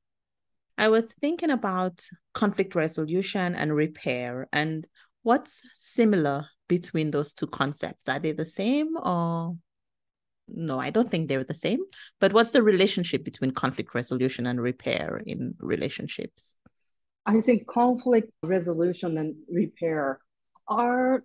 I 0.77 0.89
was 0.89 1.13
thinking 1.13 1.51
about 1.51 2.07
conflict 2.33 2.75
resolution 2.75 3.55
and 3.55 3.75
repair 3.75 4.49
and 4.53 4.87
what's 5.23 5.63
similar 5.79 6.47
between 6.69 7.11
those 7.11 7.33
two 7.33 7.47
concepts. 7.47 8.09
Are 8.09 8.19
they 8.19 8.33
the 8.33 8.45
same 8.45 8.97
or 8.97 9.57
no, 10.49 10.81
I 10.81 10.91
don't 10.91 11.11
think 11.11 11.29
they're 11.29 11.45
the 11.45 11.55
same. 11.55 11.81
But 12.21 12.33
what's 12.33 12.51
the 12.51 12.63
relationship 12.63 13.25
between 13.25 13.53
conflict 13.53 13.95
resolution 13.95 14.47
and 14.47 14.61
repair 14.61 15.23
in 15.27 15.55
relationships? 15.59 16.57
I 17.27 17.41
think 17.41 17.67
conflict 17.67 18.31
resolution 18.43 19.17
and 19.17 19.37
repair 19.51 20.21
are, 20.69 21.25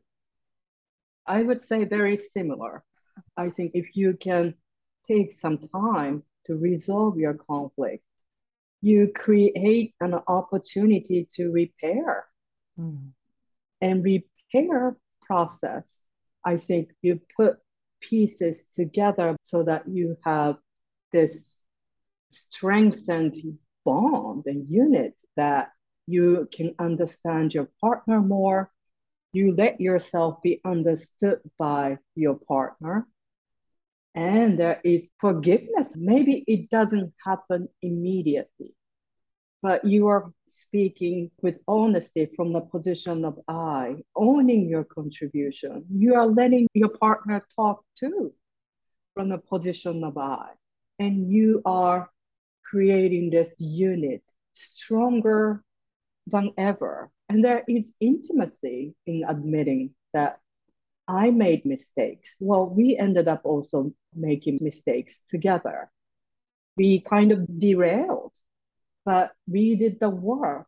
I 1.28 1.44
would 1.44 1.62
say, 1.62 1.84
very 1.84 2.16
similar. 2.16 2.84
I 3.36 3.50
think 3.50 3.72
if 3.74 3.96
you 3.98 4.16
can 4.20 4.56
take 5.08 5.34
some 5.34 5.58
time 5.58 6.24
to 6.46 6.56
resolve 6.56 7.18
your 7.18 7.34
conflict, 7.34 8.04
you 8.82 9.12
create 9.14 9.94
an 10.00 10.14
opportunity 10.28 11.28
to 11.32 11.52
repair. 11.52 12.26
Mm. 12.80 13.10
And 13.82 14.04
repair 14.04 14.98
process, 15.22 16.04
I 16.46 16.58
think 16.58 16.90
you 17.02 17.22
put 17.36 17.58
pieces 18.02 18.66
together 18.66 19.36
so 19.44 19.64
that 19.64 19.88
you 19.88 20.18
have 20.24 20.58
this 21.12 21.56
strengthened 22.32 23.36
bond 23.86 24.44
and 24.46 24.70
unit 24.70 25.16
that 25.36 25.72
you 26.08 26.48
can 26.52 26.74
understand 26.80 27.54
your 27.54 27.70
partner 27.82 28.22
more. 28.22 28.72
You 29.32 29.56
let 29.56 29.80
yourself 29.80 30.42
be 30.42 30.60
understood 30.66 31.40
by 31.58 31.98
your 32.16 32.36
partner. 32.36 33.08
And 34.16 34.60
there 34.60 34.82
is 34.84 35.12
forgiveness. 35.20 35.96
Maybe 35.96 36.44
it 36.48 36.70
doesn't 36.70 37.14
happen 37.24 37.70
immediately, 37.82 38.76
but 39.62 39.84
you 39.84 40.08
are 40.08 40.32
speaking 40.48 41.32
with 41.42 41.60
honesty 41.68 42.30
from 42.36 42.54
the 42.54 42.62
position 42.62 43.26
of 43.26 43.40
I, 43.48 43.98
owning 44.16 44.70
your 44.70 44.86
contribution. 44.86 45.86
You 45.92 46.16
are 46.16 46.28
letting 46.28 46.68
your 46.74 46.90
partner 46.90 47.46
talk 47.56 47.84
too 47.96 48.34
from 49.14 49.30
the 49.30 49.38
position 49.38 50.04
of 50.04 50.18
I. 50.18 50.52
And 50.98 51.32
you 51.32 51.62
are 51.66 52.10
creating 52.64 53.30
this 53.32 53.56
unit 53.60 54.24
stronger 54.54 55.64
than 56.28 56.54
ever. 56.58 57.10
And 57.28 57.44
there 57.44 57.64
is 57.68 57.94
intimacy 58.00 58.96
in 59.06 59.24
admitting 59.28 59.92
that 60.14 60.40
I 61.08 61.32
made 61.32 61.66
mistakes. 61.66 62.38
Well, 62.40 62.68
we 62.70 62.98
ended 62.98 63.28
up 63.28 63.42
also 63.44 63.94
making 64.16 64.60
mistakes 64.62 65.24
together. 65.28 65.90
We 66.78 67.02
kind 67.02 67.32
of 67.32 67.60
derailed, 67.60 68.32
but 69.06 69.32
we 69.48 69.76
did 69.76 70.00
the 70.00 70.10
work 70.10 70.68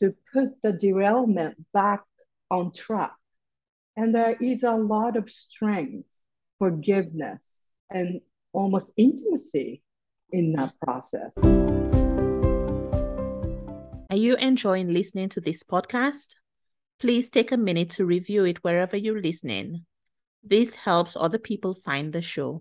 to 0.00 0.14
put 0.32 0.60
the 0.62 0.72
derailment 0.72 1.56
back 1.72 2.02
on 2.50 2.72
track. 2.72 3.14
And 3.96 4.14
there 4.14 4.36
is 4.40 4.62
a 4.62 4.72
lot 4.72 5.16
of 5.16 5.30
strength, 5.30 6.06
forgiveness, 6.58 7.40
and 7.90 8.20
almost 8.52 8.90
intimacy 8.96 9.82
in 10.32 10.52
that 10.52 10.72
process. 10.82 11.30
Are 14.10 14.16
you 14.16 14.36
enjoying 14.36 14.92
listening 14.92 15.28
to 15.30 15.40
this 15.40 15.62
podcast? 15.62 16.34
Please 16.98 17.30
take 17.30 17.52
a 17.52 17.56
minute 17.56 17.90
to 17.90 18.04
review 18.04 18.44
it 18.44 18.64
wherever 18.64 18.96
you're 18.96 19.22
listening. 19.22 19.84
This 20.42 20.74
helps 20.74 21.16
other 21.16 21.38
people 21.38 21.74
find 21.74 22.12
the 22.12 22.22
show. 22.22 22.58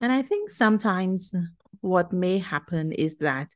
And 0.00 0.12
I 0.12 0.22
think 0.22 0.50
sometimes 0.50 1.34
what 1.80 2.12
may 2.12 2.38
happen 2.38 2.92
is 2.92 3.16
that 3.16 3.54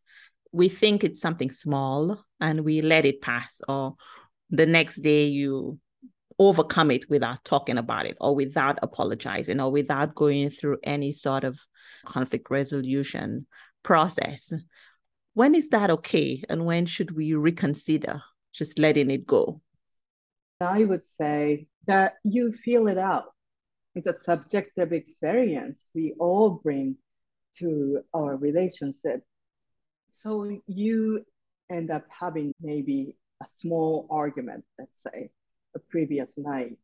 we 0.52 0.68
think 0.68 1.02
it's 1.02 1.20
something 1.20 1.50
small 1.50 2.24
and 2.40 2.62
we 2.62 2.82
let 2.82 3.04
it 3.04 3.22
pass, 3.22 3.60
or 3.68 3.94
the 4.50 4.66
next 4.66 4.96
day 4.96 5.24
you 5.24 5.78
overcome 6.38 6.90
it 6.90 7.08
without 7.08 7.44
talking 7.44 7.78
about 7.78 8.06
it, 8.06 8.16
or 8.20 8.34
without 8.34 8.78
apologizing, 8.82 9.60
or 9.60 9.70
without 9.70 10.14
going 10.14 10.50
through 10.50 10.78
any 10.82 11.12
sort 11.12 11.44
of 11.44 11.60
conflict 12.04 12.50
resolution 12.50 13.46
process. 13.82 14.52
When 15.34 15.54
is 15.54 15.68
that 15.70 15.90
okay? 15.90 16.42
And 16.48 16.66
when 16.66 16.86
should 16.86 17.12
we 17.12 17.34
reconsider? 17.34 18.22
Just 18.52 18.78
letting 18.78 19.10
it 19.10 19.26
go. 19.26 19.62
I 20.60 20.84
would 20.84 21.06
say 21.06 21.66
that 21.86 22.14
you 22.22 22.52
feel 22.52 22.86
it 22.88 22.98
out. 22.98 23.24
It's 23.94 24.06
a 24.06 24.18
subjective 24.18 24.92
experience. 24.92 25.90
We 25.94 26.14
all 26.18 26.60
bring 26.62 26.96
to 27.54 28.00
our 28.14 28.36
relationship 28.36 29.22
so 30.12 30.58
you 30.66 31.24
end 31.70 31.90
up 31.90 32.04
having 32.08 32.52
maybe 32.60 33.16
a 33.42 33.46
small 33.56 34.06
argument 34.10 34.64
let's 34.78 35.02
say 35.02 35.30
a 35.74 35.78
previous 35.78 36.38
night 36.38 36.76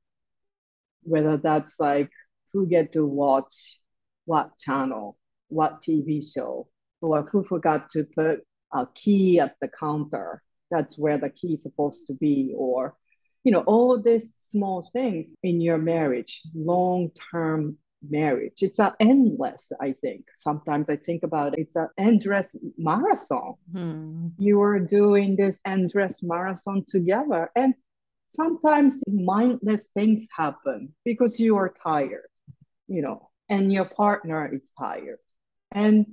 whether 1.02 1.36
that's 1.36 1.78
like 1.78 2.10
who 2.52 2.66
get 2.66 2.92
to 2.92 3.04
watch 3.04 3.80
what 4.24 4.58
channel 4.58 5.16
what 5.48 5.80
tv 5.80 6.22
show 6.22 6.68
or 7.00 7.22
who 7.22 7.44
forgot 7.44 7.88
to 7.90 8.04
put 8.04 8.40
a 8.72 8.86
key 8.94 9.40
at 9.40 9.56
the 9.60 9.68
counter. 9.68 10.42
That's 10.70 10.98
where 10.98 11.18
the 11.18 11.30
key 11.30 11.54
is 11.54 11.62
supposed 11.62 12.06
to 12.08 12.14
be, 12.14 12.54
or 12.56 12.96
you 13.44 13.52
know, 13.52 13.60
all 13.60 13.98
these 14.00 14.34
small 14.34 14.88
things 14.92 15.34
in 15.42 15.60
your 15.60 15.78
marriage, 15.78 16.42
long-term 16.54 17.78
marriage. 18.02 18.62
It's 18.62 18.78
a 18.78 18.94
endless, 19.00 19.72
I 19.80 19.92
think. 19.92 20.24
Sometimes 20.36 20.88
I 20.90 20.96
think 20.96 21.22
about 21.22 21.54
it, 21.54 21.60
it's 21.60 21.76
an 21.76 21.88
endless 21.98 22.48
marathon. 22.76 23.54
Hmm. 23.72 24.28
You 24.38 24.60
are 24.62 24.78
doing 24.78 25.36
this 25.36 25.60
endless 25.66 26.22
marathon 26.22 26.84
together. 26.88 27.50
And 27.56 27.74
sometimes 28.34 29.02
mindless 29.08 29.88
things 29.94 30.26
happen 30.36 30.94
because 31.04 31.40
you 31.40 31.56
are 31.56 31.72
tired, 31.82 32.28
you 32.86 33.02
know, 33.02 33.30
and 33.48 33.72
your 33.72 33.86
partner 33.86 34.52
is 34.54 34.72
tired. 34.78 35.18
And 35.72 36.06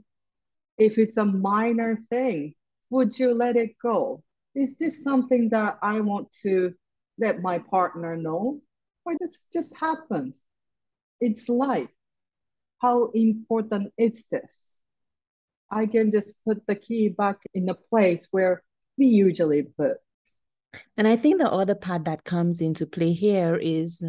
if 0.77 0.97
it's 0.97 1.17
a 1.17 1.25
minor 1.25 1.95
thing, 2.09 2.55
would 2.89 3.17
you 3.17 3.33
let 3.33 3.55
it 3.55 3.77
go? 3.81 4.23
Is 4.55 4.77
this 4.77 5.03
something 5.03 5.49
that 5.49 5.77
I 5.81 5.99
want 5.99 6.31
to 6.43 6.73
let 7.17 7.41
my 7.41 7.59
partner 7.59 8.15
know? 8.15 8.61
Or 9.05 9.13
this 9.19 9.45
just 9.51 9.75
happened? 9.75 10.35
It's 11.19 11.49
life. 11.49 11.89
How 12.81 13.11
important 13.13 13.93
is 13.97 14.25
this? 14.31 14.77
I 15.71 15.87
can 15.87 16.11
just 16.11 16.33
put 16.45 16.65
the 16.67 16.75
key 16.75 17.09
back 17.09 17.37
in 17.53 17.65
the 17.65 17.73
place 17.73 18.27
where 18.31 18.63
we 18.97 19.07
usually 19.07 19.63
put. 19.63 19.97
And 20.97 21.07
I 21.07 21.15
think 21.15 21.39
the 21.39 21.51
other 21.51 21.75
part 21.75 22.05
that 22.05 22.23
comes 22.23 22.61
into 22.61 22.85
play 22.85 23.13
here 23.13 23.55
is 23.55 24.03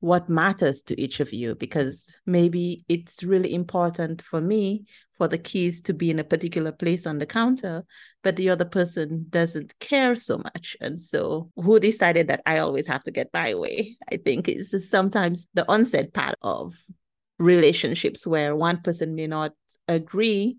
what 0.00 0.28
matters 0.28 0.82
to 0.82 1.00
each 1.00 1.18
of 1.18 1.32
you 1.32 1.54
because 1.56 2.16
maybe 2.24 2.84
it's 2.88 3.24
really 3.24 3.52
important 3.52 4.22
for 4.22 4.40
me 4.40 4.84
for 5.16 5.26
the 5.26 5.38
keys 5.38 5.80
to 5.80 5.92
be 5.92 6.10
in 6.10 6.20
a 6.20 6.24
particular 6.24 6.70
place 6.70 7.04
on 7.04 7.18
the 7.18 7.26
counter 7.26 7.84
but 8.22 8.36
the 8.36 8.48
other 8.48 8.64
person 8.64 9.26
doesn't 9.30 9.78
care 9.78 10.14
so 10.14 10.38
much. 10.38 10.76
And 10.80 11.00
so 11.00 11.50
who 11.56 11.80
decided 11.80 12.28
that 12.28 12.42
i 12.46 12.58
always 12.58 12.86
have 12.86 13.02
to 13.04 13.10
get 13.10 13.30
my 13.32 13.54
way? 13.54 13.96
I 14.12 14.16
think 14.18 14.48
is 14.48 14.90
sometimes 14.90 15.48
the 15.54 15.68
onset 15.68 16.12
part 16.12 16.36
of 16.42 16.74
relationships 17.38 18.26
where 18.26 18.54
one 18.54 18.82
person 18.82 19.14
may 19.14 19.26
not 19.26 19.52
agree. 19.86 20.58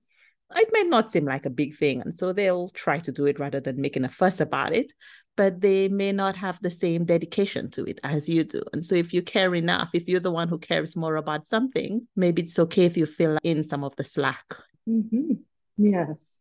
It 0.55 0.69
may 0.73 0.83
not 0.83 1.11
seem 1.11 1.25
like 1.25 1.45
a 1.45 1.51
big 1.51 1.77
thing 1.77 2.01
and 2.01 2.15
so 2.15 2.33
they'll 2.33 2.69
try 2.69 2.99
to 2.99 3.11
do 3.11 3.25
it 3.27 3.39
rather 3.39 3.59
than 3.59 3.79
making 3.79 4.03
a 4.03 4.09
fuss 4.09 4.39
about 4.41 4.73
it 4.73 4.91
but 5.39 5.61
they 5.61 5.87
may 5.87 6.11
not 6.11 6.35
have 6.35 6.61
the 6.61 6.69
same 6.69 7.05
dedication 7.05 7.69
to 7.71 7.85
it 7.85 7.97
as 8.03 8.27
you 8.27 8.43
do. 8.43 8.61
And 8.73 8.85
so, 8.85 8.93
if 8.93 9.13
you 9.13 9.21
care 9.21 9.55
enough, 9.55 9.87
if 9.93 10.05
you're 10.05 10.19
the 10.19 10.33
one 10.33 10.49
who 10.49 10.57
cares 10.57 10.97
more 10.97 11.15
about 11.15 11.47
something, 11.47 12.05
maybe 12.13 12.41
it's 12.41 12.59
okay 12.59 12.83
if 12.83 12.97
you 12.97 13.05
fill 13.05 13.37
in 13.41 13.63
some 13.63 13.85
of 13.85 13.95
the 13.95 14.03
slack. 14.03 14.43
Mm-hmm. 14.85 15.35
Yes. 15.77 16.39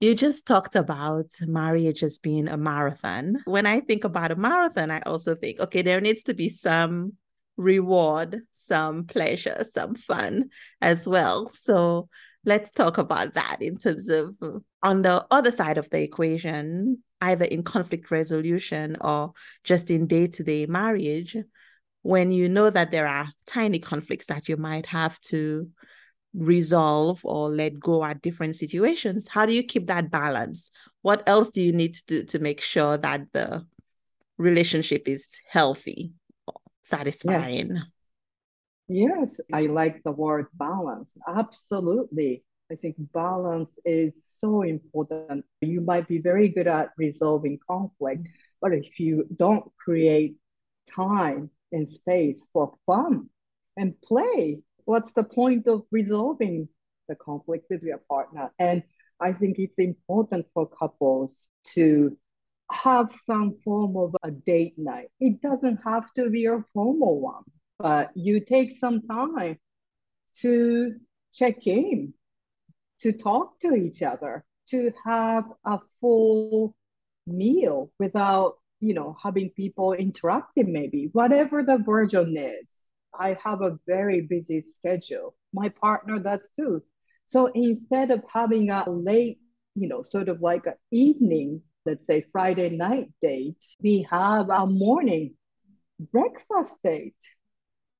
You 0.00 0.14
just 0.14 0.46
talked 0.46 0.76
about 0.76 1.30
marriage 1.40 2.02
as 2.02 2.18
being 2.18 2.48
a 2.48 2.58
marathon. 2.58 3.38
When 3.46 3.64
I 3.64 3.80
think 3.80 4.04
about 4.04 4.30
a 4.30 4.36
marathon, 4.36 4.90
I 4.90 5.00
also 5.06 5.34
think, 5.34 5.58
okay, 5.60 5.80
there 5.80 6.02
needs 6.02 6.22
to 6.24 6.34
be 6.34 6.50
some 6.50 7.14
reward, 7.56 8.42
some 8.52 9.06
pleasure, 9.06 9.64
some 9.72 9.94
fun 9.94 10.50
as 10.82 11.08
well. 11.08 11.50
So 11.54 12.10
let's 12.48 12.70
talk 12.70 12.96
about 12.96 13.34
that 13.34 13.58
in 13.60 13.76
terms 13.76 14.08
of 14.08 14.30
mm, 14.40 14.62
on 14.82 15.02
the 15.02 15.24
other 15.30 15.52
side 15.52 15.76
of 15.76 15.88
the 15.90 16.00
equation, 16.00 17.02
either 17.20 17.44
in 17.44 17.62
conflict 17.62 18.10
resolution 18.10 18.96
or 19.02 19.32
just 19.64 19.90
in 19.90 20.06
day 20.06 20.26
to 20.26 20.42
day 20.42 20.64
marriage, 20.64 21.36
when 22.02 22.32
you 22.32 22.48
know 22.48 22.70
that 22.70 22.90
there 22.90 23.06
are 23.06 23.28
tiny 23.46 23.78
conflicts 23.78 24.26
that 24.26 24.48
you 24.48 24.56
might 24.56 24.86
have 24.86 25.20
to 25.20 25.68
resolve 26.32 27.20
or 27.22 27.50
let 27.50 27.78
go 27.78 28.02
at 28.02 28.22
different 28.22 28.56
situations, 28.56 29.28
how 29.28 29.44
do 29.44 29.52
you 29.52 29.62
keep 29.62 29.86
that 29.86 30.10
balance? 30.10 30.70
What 31.02 31.28
else 31.28 31.50
do 31.50 31.60
you 31.60 31.72
need 31.72 31.94
to 31.94 32.06
do 32.06 32.22
to 32.24 32.38
make 32.38 32.62
sure 32.62 32.96
that 32.96 33.26
the 33.32 33.66
relationship 34.38 35.06
is 35.06 35.28
healthy, 35.50 36.12
satisfying? 36.82 37.74
Yes. 37.74 37.84
Yes, 38.88 39.40
I 39.52 39.66
like 39.66 40.02
the 40.02 40.12
word 40.12 40.46
balance. 40.54 41.16
Absolutely. 41.28 42.44
I 42.70 42.74
think 42.74 42.96
balance 43.12 43.78
is 43.84 44.12
so 44.26 44.62
important. 44.62 45.44
You 45.60 45.80
might 45.80 46.08
be 46.08 46.18
very 46.18 46.48
good 46.48 46.66
at 46.66 46.90
resolving 46.96 47.58
conflict, 47.66 48.28
but 48.60 48.72
if 48.72 48.98
you 48.98 49.26
don't 49.36 49.64
create 49.76 50.36
time 50.86 51.50
and 51.72 51.88
space 51.88 52.46
for 52.52 52.74
fun 52.86 53.28
and 53.76 54.00
play, 54.02 54.62
what's 54.84 55.12
the 55.12 55.24
point 55.24 55.66
of 55.68 55.84
resolving 55.90 56.68
the 57.08 57.14
conflict 57.14 57.66
with 57.70 57.82
your 57.82 57.98
partner? 58.08 58.50
And 58.58 58.82
I 59.20 59.32
think 59.32 59.58
it's 59.58 59.78
important 59.78 60.46
for 60.54 60.66
couples 60.68 61.46
to 61.74 62.16
have 62.70 63.14
some 63.14 63.56
form 63.64 63.96
of 63.96 64.16
a 64.22 64.30
date 64.30 64.74
night. 64.78 65.10
It 65.20 65.40
doesn't 65.42 65.78
have 65.84 66.12
to 66.14 66.30
be 66.30 66.46
a 66.46 66.64
formal 66.74 67.20
one, 67.20 67.44
but 67.78 68.10
you 68.14 68.40
take 68.40 68.74
some 68.74 69.02
time 69.06 69.58
to 70.40 70.94
check 71.32 71.66
in 71.66 72.14
to 73.00 73.12
talk 73.12 73.58
to 73.60 73.74
each 73.74 74.02
other, 74.02 74.44
to 74.68 74.92
have 75.04 75.44
a 75.64 75.78
full 76.00 76.74
meal 77.26 77.90
without, 77.98 78.54
you 78.80 78.94
know, 78.94 79.16
having 79.22 79.50
people 79.50 79.92
interrupting 79.92 80.72
maybe, 80.72 81.10
whatever 81.12 81.62
the 81.62 81.78
version 81.78 82.36
is. 82.36 82.78
I 83.18 83.36
have 83.44 83.62
a 83.62 83.78
very 83.86 84.20
busy 84.20 84.62
schedule. 84.62 85.34
My 85.52 85.68
partner 85.68 86.18
does 86.18 86.50
too. 86.54 86.82
So 87.26 87.46
instead 87.46 88.10
of 88.10 88.22
having 88.32 88.70
a 88.70 88.88
late, 88.88 89.38
you 89.74 89.88
know, 89.88 90.02
sort 90.02 90.28
of 90.28 90.40
like 90.40 90.66
an 90.66 90.74
evening, 90.90 91.62
let's 91.86 92.06
say 92.06 92.26
Friday 92.32 92.70
night 92.70 93.10
date, 93.20 93.62
we 93.80 94.06
have 94.10 94.50
a 94.50 94.66
morning 94.66 95.34
breakfast 96.12 96.78
date 96.82 97.16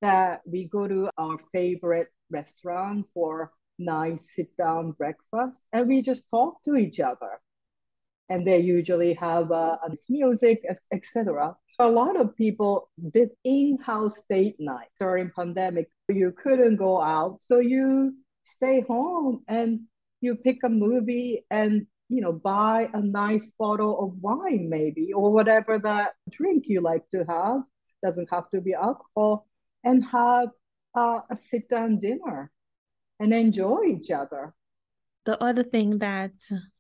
that 0.01 0.43
we 0.47 0.69
go 0.69 0.87
to 0.87 1.11
our 1.19 1.39
favorite 1.53 2.09
restaurant 2.31 3.07
for 3.15 3.53
nice 3.79 4.35
sit 4.35 4.57
down 4.57 4.93
breakfast 4.93 5.63
and 5.73 5.89
we 5.89 6.03
just 6.03 6.29
talk 6.31 6.63
to 6.65 6.77
each 6.77 7.01
other. 7.01 7.41
And 8.29 8.47
they 8.47 8.59
usually 8.59 9.15
have 9.15 9.51
uh, 9.51 9.79
music 10.09 10.63
etc 10.93 11.57
a 11.79 11.89
lot 11.89 12.19
of 12.19 12.35
people 12.35 12.91
did 13.13 13.31
in-house 13.45 14.23
date 14.29 14.57
night 14.59 14.89
during 14.99 15.31
pandemic. 15.35 15.89
You 16.09 16.33
couldn't 16.33 16.77
go 16.77 17.01
out 17.01 17.39
so 17.43 17.59
you 17.59 18.15
stay 18.45 18.81
home 18.81 19.45
and 19.47 19.81
you 20.21 20.35
pick 20.35 20.59
a 20.65 20.69
movie 20.69 21.45
and 21.51 21.87
you 22.09 22.21
know 22.23 22.33
buy 22.33 22.91
a 22.93 23.01
nice 23.01 23.53
bottle 23.59 24.01
of 24.01 24.21
wine 24.21 24.69
maybe 24.69 25.13
or 25.13 25.31
whatever 25.33 25.79
that 25.79 26.15
drink 26.31 26.65
you 26.67 26.81
like 26.81 27.09
to 27.11 27.25
have. 27.29 27.63
Doesn't 28.03 28.29
have 28.33 28.49
to 28.51 28.61
be 28.61 28.75
alcohol 28.75 29.47
and 29.89 30.05
have 30.05 30.51
uh, 30.95 31.21
a 31.31 31.37
sit 31.37 31.67
down 31.71 31.97
dinner 31.97 32.51
and 33.19 33.33
enjoy 33.33 33.81
each 33.87 34.11
other. 34.11 34.55
The 35.25 35.43
other 35.43 35.63
thing 35.63 35.99
that 35.99 36.33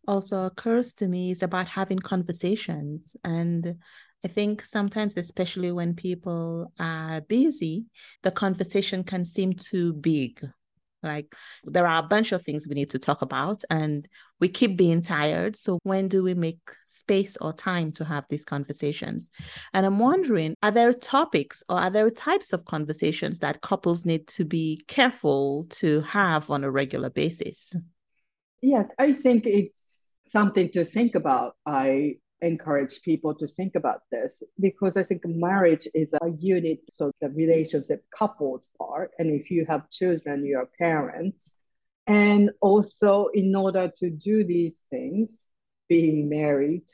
also 0.06 0.44
occurs 0.44 0.92
to 0.94 1.08
me 1.08 1.30
is 1.30 1.42
about 1.42 1.68
having 1.68 1.98
conversations. 1.98 3.16
And 3.24 3.76
I 4.24 4.28
think 4.28 4.62
sometimes, 4.62 5.16
especially 5.16 5.72
when 5.72 5.94
people 5.94 6.72
are 6.78 7.22
busy, 7.22 7.86
the 8.22 8.30
conversation 8.30 9.04
can 9.04 9.24
seem 9.24 9.54
too 9.54 9.94
big 9.94 10.46
like 11.02 11.34
there 11.64 11.86
are 11.86 12.00
a 12.00 12.06
bunch 12.06 12.32
of 12.32 12.42
things 12.42 12.66
we 12.66 12.74
need 12.74 12.90
to 12.90 12.98
talk 12.98 13.22
about 13.22 13.62
and 13.70 14.08
we 14.40 14.48
keep 14.48 14.76
being 14.76 15.02
tired. 15.02 15.56
So 15.56 15.78
when 15.82 16.08
do 16.08 16.22
we 16.22 16.34
make 16.34 16.58
space 16.88 17.36
or 17.38 17.52
time 17.52 17.92
to 17.92 18.04
have 18.04 18.24
these 18.28 18.44
conversations? 18.44 19.30
And 19.72 19.86
I'm 19.86 19.98
wondering, 19.98 20.54
are 20.62 20.70
there 20.70 20.92
topics 20.92 21.62
or 21.68 21.78
are 21.78 21.90
there 21.90 22.10
types 22.10 22.52
of 22.52 22.64
conversations 22.64 23.38
that 23.40 23.60
couples 23.60 24.04
need 24.04 24.26
to 24.28 24.44
be 24.44 24.80
careful 24.88 25.66
to 25.70 26.00
have 26.02 26.50
on 26.50 26.64
a 26.64 26.70
regular 26.70 27.10
basis? 27.10 27.74
Yes, 28.60 28.90
I 28.98 29.12
think 29.12 29.46
it's 29.46 30.16
something 30.26 30.70
to 30.72 30.84
think 30.84 31.14
about. 31.14 31.56
I 31.64 32.16
encourage 32.40 33.02
people 33.02 33.34
to 33.34 33.46
think 33.46 33.74
about 33.74 34.02
this 34.10 34.42
because 34.60 34.96
I 34.96 35.02
think 35.02 35.22
marriage 35.24 35.88
is 35.94 36.14
a 36.14 36.30
unit, 36.30 36.80
so 36.92 37.10
the 37.20 37.30
relationship 37.30 38.04
couples 38.16 38.68
part. 38.78 39.10
And 39.18 39.30
if 39.30 39.50
you 39.50 39.66
have 39.68 39.90
children, 39.90 40.46
you're 40.46 40.68
parents. 40.78 41.52
And 42.06 42.50
also, 42.60 43.26
in 43.34 43.54
order 43.54 43.92
to 43.98 44.10
do 44.10 44.44
these 44.44 44.84
things, 44.90 45.44
being 45.88 46.28
married 46.28 46.84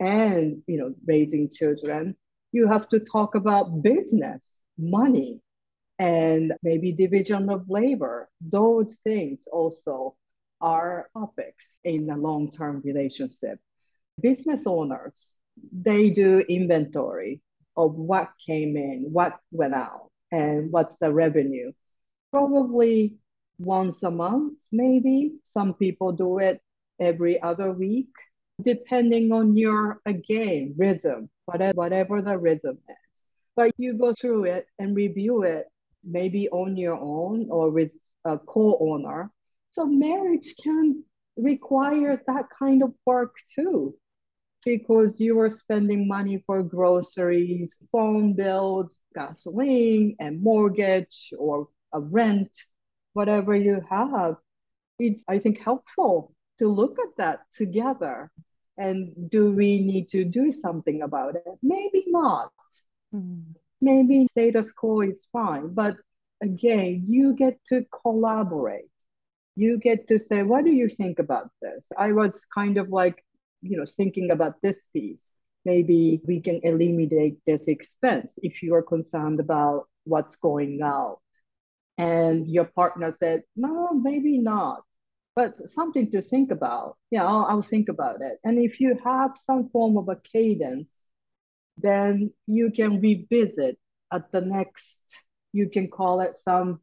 and 0.00 0.62
you 0.66 0.78
know 0.78 0.94
raising 1.06 1.50
children, 1.50 2.16
you 2.52 2.68
have 2.68 2.88
to 2.90 3.00
talk 3.00 3.34
about 3.34 3.82
business, 3.82 4.58
money, 4.78 5.40
and 5.98 6.52
maybe 6.62 6.92
division 6.92 7.50
of 7.50 7.68
labor. 7.68 8.28
Those 8.40 8.98
things 9.04 9.44
also 9.50 10.16
are 10.60 11.08
topics 11.14 11.80
in 11.84 12.10
a 12.10 12.16
long-term 12.16 12.82
relationship 12.84 13.58
business 14.20 14.66
owners, 14.66 15.34
they 15.72 16.10
do 16.10 16.40
inventory 16.40 17.40
of 17.76 17.94
what 17.94 18.30
came 18.44 18.76
in, 18.76 19.08
what 19.12 19.38
went 19.52 19.74
out, 19.74 20.10
and 20.32 20.70
what's 20.70 20.96
the 20.96 21.12
revenue. 21.12 21.72
Probably 22.30 23.16
once 23.58 24.02
a 24.02 24.10
month, 24.10 24.58
maybe. 24.72 25.32
Some 25.44 25.74
people 25.74 26.12
do 26.12 26.38
it 26.38 26.60
every 27.00 27.40
other 27.42 27.72
week, 27.72 28.10
depending 28.62 29.32
on 29.32 29.56
your, 29.56 30.00
again, 30.06 30.74
rhythm, 30.76 31.28
whatever, 31.46 31.74
whatever 31.74 32.22
the 32.22 32.38
rhythm 32.38 32.78
is. 32.88 33.22
But 33.56 33.72
you 33.76 33.94
go 33.94 34.14
through 34.14 34.44
it 34.44 34.66
and 34.78 34.96
review 34.96 35.42
it, 35.42 35.66
maybe 36.04 36.48
on 36.48 36.76
your 36.76 36.96
own 36.96 37.48
or 37.50 37.70
with 37.70 37.92
a 38.24 38.38
co 38.38 38.78
owner. 38.80 39.30
So 39.70 39.86
marriage 39.86 40.54
can 40.62 41.04
require 41.36 42.16
that 42.16 42.44
kind 42.58 42.82
of 42.82 42.92
work 43.06 43.34
too 43.54 43.94
because 44.64 45.20
you 45.20 45.38
are 45.40 45.50
spending 45.50 46.06
money 46.06 46.42
for 46.46 46.62
groceries, 46.62 47.76
phone 47.90 48.34
bills, 48.34 49.00
gasoline, 49.14 50.16
and 50.20 50.42
mortgage 50.42 51.32
or 51.38 51.68
a 51.92 52.00
rent, 52.00 52.54
whatever 53.14 53.54
you 53.54 53.82
have. 53.88 54.36
It's, 54.98 55.24
I 55.28 55.38
think, 55.38 55.60
helpful 55.60 56.34
to 56.58 56.68
look 56.68 56.98
at 56.98 57.16
that 57.16 57.40
together. 57.52 58.30
And 58.76 59.30
do 59.30 59.52
we 59.52 59.80
need 59.80 60.08
to 60.10 60.24
do 60.24 60.52
something 60.52 61.02
about 61.02 61.36
it? 61.36 61.44
Maybe 61.62 62.04
not. 62.06 62.52
Mm. 63.14 63.54
Maybe 63.80 64.26
status 64.26 64.72
quo 64.72 65.00
is 65.00 65.26
fine. 65.32 65.74
But 65.74 65.96
again, 66.42 67.04
you 67.06 67.34
get 67.34 67.58
to 67.68 67.84
collaborate. 68.02 68.90
You 69.56 69.78
get 69.78 70.06
to 70.08 70.18
say, 70.18 70.42
what 70.42 70.64
do 70.64 70.70
you 70.70 70.88
think 70.88 71.18
about 71.18 71.50
this? 71.60 71.86
I 71.98 72.12
was 72.12 72.46
kind 72.54 72.78
of 72.78 72.88
like 72.90 73.22
you 73.62 73.76
know, 73.76 73.84
thinking 73.86 74.30
about 74.30 74.60
this 74.62 74.86
piece, 74.86 75.32
maybe 75.64 76.20
we 76.26 76.40
can 76.40 76.60
eliminate 76.62 77.38
this 77.46 77.68
expense 77.68 78.32
if 78.42 78.62
you 78.62 78.74
are 78.74 78.82
concerned 78.82 79.40
about 79.40 79.88
what's 80.04 80.36
going 80.36 80.80
out. 80.82 81.20
And 81.98 82.48
your 82.48 82.64
partner 82.64 83.12
said, 83.12 83.42
no, 83.56 83.92
maybe 83.92 84.38
not, 84.38 84.82
but 85.36 85.68
something 85.68 86.10
to 86.12 86.22
think 86.22 86.50
about. 86.50 86.96
Yeah, 87.10 87.26
I'll, 87.26 87.44
I'll 87.44 87.62
think 87.62 87.88
about 87.88 88.16
it. 88.20 88.38
And 88.42 88.58
if 88.58 88.80
you 88.80 88.98
have 89.04 89.32
some 89.36 89.68
form 89.68 89.98
of 89.98 90.08
a 90.08 90.16
cadence, 90.16 91.04
then 91.76 92.32
you 92.46 92.70
can 92.70 93.00
revisit 93.00 93.78
at 94.12 94.32
the 94.32 94.40
next, 94.40 95.02
you 95.52 95.68
can 95.68 95.88
call 95.88 96.20
it 96.20 96.36
some 96.36 96.80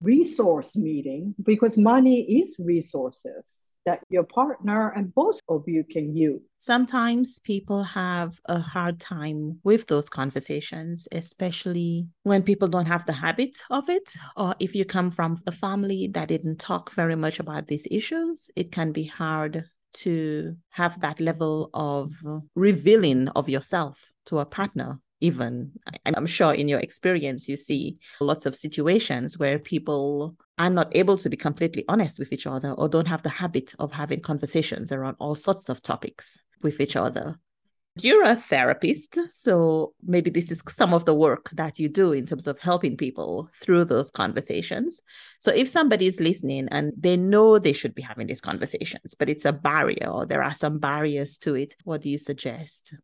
resource 0.00 0.76
meeting 0.76 1.34
because 1.42 1.76
money 1.76 2.20
is 2.40 2.56
resources 2.58 3.72
that 3.88 4.04
your 4.10 4.24
partner 4.24 4.92
and 4.94 5.14
both 5.14 5.40
of 5.48 5.62
you 5.66 5.82
can 5.82 6.14
use. 6.14 6.42
Sometimes 6.58 7.38
people 7.38 7.82
have 7.84 8.38
a 8.44 8.58
hard 8.58 9.00
time 9.00 9.60
with 9.64 9.86
those 9.86 10.10
conversations, 10.10 11.08
especially 11.10 12.06
when 12.22 12.42
people 12.42 12.68
don't 12.68 12.92
have 12.94 13.06
the 13.06 13.14
habit 13.14 13.62
of 13.70 13.88
it, 13.88 14.12
or 14.36 14.54
if 14.60 14.74
you 14.74 14.84
come 14.84 15.10
from 15.10 15.40
a 15.46 15.52
family 15.52 16.06
that 16.12 16.28
didn't 16.28 16.58
talk 16.58 16.92
very 16.92 17.16
much 17.16 17.40
about 17.40 17.68
these 17.68 17.88
issues, 17.90 18.50
it 18.56 18.70
can 18.70 18.92
be 18.92 19.04
hard 19.04 19.64
to 19.94 20.54
have 20.68 21.00
that 21.00 21.18
level 21.18 21.70
of 21.72 22.12
revealing 22.54 23.28
of 23.28 23.48
yourself 23.48 24.12
to 24.26 24.38
a 24.38 24.44
partner 24.44 25.00
even 25.20 25.72
i'm 26.04 26.26
sure 26.26 26.52
in 26.52 26.68
your 26.68 26.78
experience 26.78 27.48
you 27.48 27.56
see 27.56 27.96
lots 28.20 28.46
of 28.46 28.54
situations 28.54 29.38
where 29.38 29.58
people 29.58 30.36
are 30.58 30.70
not 30.70 30.94
able 30.94 31.16
to 31.16 31.30
be 31.30 31.36
completely 31.36 31.84
honest 31.88 32.18
with 32.18 32.32
each 32.32 32.46
other 32.46 32.72
or 32.72 32.88
don't 32.88 33.08
have 33.08 33.22
the 33.22 33.28
habit 33.28 33.74
of 33.78 33.92
having 33.92 34.20
conversations 34.20 34.92
around 34.92 35.16
all 35.18 35.34
sorts 35.34 35.68
of 35.68 35.82
topics 35.82 36.38
with 36.62 36.80
each 36.80 36.96
other 36.96 37.38
you're 38.00 38.24
a 38.24 38.36
therapist 38.36 39.18
so 39.32 39.92
maybe 40.04 40.30
this 40.30 40.52
is 40.52 40.62
some 40.68 40.94
of 40.94 41.04
the 41.04 41.14
work 41.14 41.50
that 41.52 41.78
you 41.80 41.88
do 41.88 42.12
in 42.12 42.26
terms 42.26 42.46
of 42.46 42.58
helping 42.60 42.96
people 42.96 43.48
through 43.52 43.84
those 43.84 44.10
conversations 44.10 45.00
so 45.40 45.52
if 45.52 45.66
somebody 45.66 46.06
is 46.06 46.20
listening 46.20 46.68
and 46.70 46.92
they 46.96 47.16
know 47.16 47.58
they 47.58 47.72
should 47.72 47.94
be 47.94 48.02
having 48.02 48.28
these 48.28 48.40
conversations 48.40 49.14
but 49.18 49.28
it's 49.28 49.44
a 49.44 49.52
barrier 49.52 50.08
or 50.08 50.26
there 50.26 50.42
are 50.42 50.54
some 50.54 50.78
barriers 50.78 51.38
to 51.38 51.54
it 51.54 51.74
what 51.84 52.02
do 52.02 52.08
you 52.08 52.18
suggest 52.18 52.94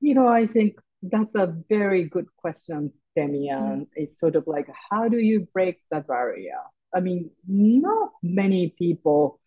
you 0.00 0.14
know 0.14 0.26
i 0.26 0.44
think 0.46 0.76
that's 1.02 1.34
a 1.34 1.56
very 1.68 2.04
good 2.04 2.26
question, 2.36 2.92
Demian. 3.16 3.80
Mm. 3.80 3.86
It's 3.94 4.18
sort 4.18 4.36
of 4.36 4.46
like, 4.46 4.68
how 4.90 5.08
do 5.08 5.18
you 5.18 5.48
break 5.52 5.80
the 5.90 6.00
barrier? 6.00 6.60
I 6.94 7.00
mean, 7.00 7.30
not 7.46 8.12
many 8.22 8.68
people 8.70 9.40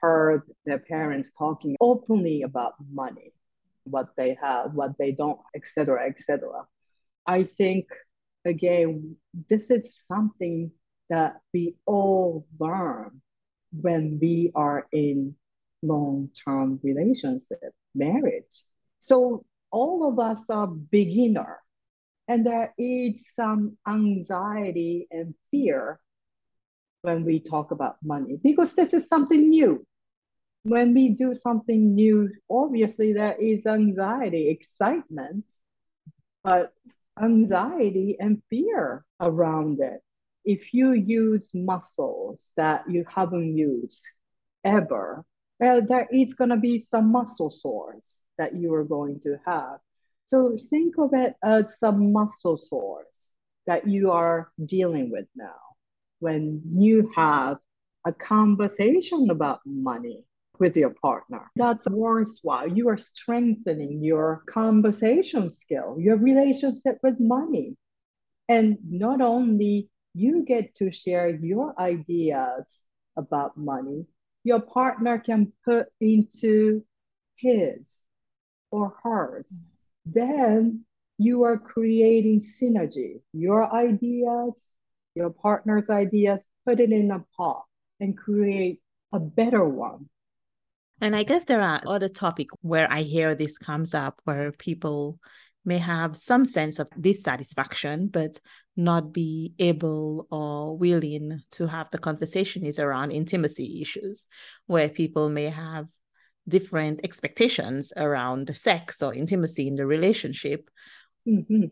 heard 0.00 0.42
their 0.64 0.78
parents 0.78 1.32
talking 1.36 1.76
openly 1.80 2.42
about 2.42 2.74
money, 2.92 3.32
what 3.84 4.16
they 4.16 4.36
have, 4.40 4.74
what 4.74 4.96
they 4.98 5.12
don't, 5.12 5.40
etc., 5.54 6.08
etc. 6.08 6.66
I 7.26 7.44
think, 7.44 7.86
again, 8.44 9.16
this 9.48 9.70
is 9.70 10.04
something 10.06 10.70
that 11.10 11.40
we 11.52 11.76
all 11.86 12.46
learn 12.58 13.20
when 13.72 14.18
we 14.20 14.52
are 14.54 14.86
in 14.92 15.34
long-term 15.82 16.80
relationship, 16.82 17.72
marriage. 17.94 18.64
So 19.00 19.44
all 19.70 20.08
of 20.08 20.18
us 20.18 20.48
are 20.50 20.66
beginner 20.66 21.60
and 22.26 22.44
there 22.44 22.74
is 22.78 23.32
some 23.34 23.76
anxiety 23.86 25.08
and 25.10 25.34
fear 25.50 26.00
when 27.08 27.24
we 27.24 27.40
talk 27.40 27.70
about 27.70 27.96
money 28.02 28.38
because 28.42 28.74
this 28.74 28.92
is 28.98 29.08
something 29.08 29.48
new 29.48 29.72
when 30.74 30.92
we 30.94 31.08
do 31.08 31.34
something 31.34 31.94
new 31.94 32.16
obviously 32.50 33.12
there 33.12 33.36
is 33.40 33.66
anxiety 33.66 34.48
excitement 34.48 35.44
but 36.44 36.72
anxiety 37.20 38.16
and 38.20 38.42
fear 38.50 39.04
around 39.20 39.80
it 39.80 40.00
if 40.44 40.72
you 40.72 40.92
use 40.92 41.50
muscles 41.54 42.52
that 42.56 42.88
you 42.88 43.04
haven't 43.16 43.56
used 43.56 44.04
ever 44.64 45.24
well 45.60 45.80
there 45.80 46.08
is 46.12 46.34
going 46.34 46.50
to 46.50 46.62
be 46.68 46.78
some 46.78 47.10
muscle 47.10 47.50
sores 47.50 48.20
that 48.38 48.56
you 48.56 48.72
are 48.72 48.84
going 48.84 49.20
to 49.20 49.36
have. 49.44 49.78
So 50.26 50.56
think 50.70 50.96
of 50.98 51.10
it 51.12 51.34
as 51.42 51.78
some 51.78 52.12
muscle 52.12 52.56
sores 52.56 53.06
that 53.66 53.86
you 53.86 54.12
are 54.12 54.50
dealing 54.64 55.10
with 55.10 55.26
now. 55.36 55.67
When 56.20 56.62
you 56.74 57.10
have 57.16 57.58
a 58.06 58.12
conversation 58.12 59.30
about 59.30 59.60
money 59.64 60.24
with 60.58 60.76
your 60.76 60.94
partner, 61.02 61.50
that's 61.56 61.88
worthwhile. 61.88 62.68
You 62.68 62.88
are 62.88 62.96
strengthening 62.96 64.02
your 64.02 64.42
conversation 64.48 65.50
skill, 65.50 65.96
your 65.98 66.16
relationship 66.16 66.98
with 67.02 67.20
money. 67.20 67.76
And 68.48 68.78
not 68.88 69.20
only 69.20 69.88
you 70.14 70.44
get 70.44 70.74
to 70.76 70.90
share 70.90 71.28
your 71.28 71.78
ideas 71.80 72.82
about 73.16 73.56
money, 73.56 74.06
your 74.44 74.60
partner 74.60 75.18
can 75.18 75.52
put 75.64 75.86
into 76.00 76.82
his 77.36 77.96
or 78.70 78.94
hers, 79.02 79.52
then 80.06 80.84
you 81.18 81.42
are 81.44 81.58
creating 81.58 82.40
synergy. 82.40 83.20
Your 83.32 83.72
ideas, 83.72 84.67
your 85.18 85.30
partner's 85.30 85.90
ideas, 85.90 86.38
put 86.64 86.78
it 86.80 86.92
in 86.92 87.10
a 87.10 87.24
pot 87.36 87.64
and 87.98 88.16
create 88.16 88.80
a 89.12 89.18
better 89.18 89.64
one. 89.64 90.08
And 91.00 91.14
I 91.14 91.24
guess 91.24 91.44
there 91.44 91.60
are 91.60 91.82
other 91.86 92.08
topics 92.08 92.54
where 92.62 92.90
I 92.90 93.02
hear 93.02 93.34
this 93.34 93.58
comes 93.58 93.94
up 93.94 94.20
where 94.24 94.52
people 94.52 95.18
may 95.64 95.78
have 95.78 96.16
some 96.16 96.44
sense 96.44 96.78
of 96.78 96.88
dissatisfaction, 96.98 98.08
but 98.08 98.40
not 98.76 99.12
be 99.12 99.54
able 99.58 100.26
or 100.30 100.76
willing 100.76 101.40
to 101.50 101.66
have 101.66 101.90
the 101.90 101.98
conversation 101.98 102.64
is 102.64 102.78
around 102.78 103.10
intimacy 103.10 103.80
issues, 103.82 104.28
where 104.66 104.88
people 104.88 105.28
may 105.28 105.50
have 105.50 105.86
different 106.48 107.00
expectations 107.04 107.92
around 107.96 108.56
sex 108.56 109.02
or 109.02 109.12
intimacy 109.12 109.66
in 109.66 109.74
the 109.74 109.84
relationship. 109.84 110.70
Mm-hmm. 111.26 111.66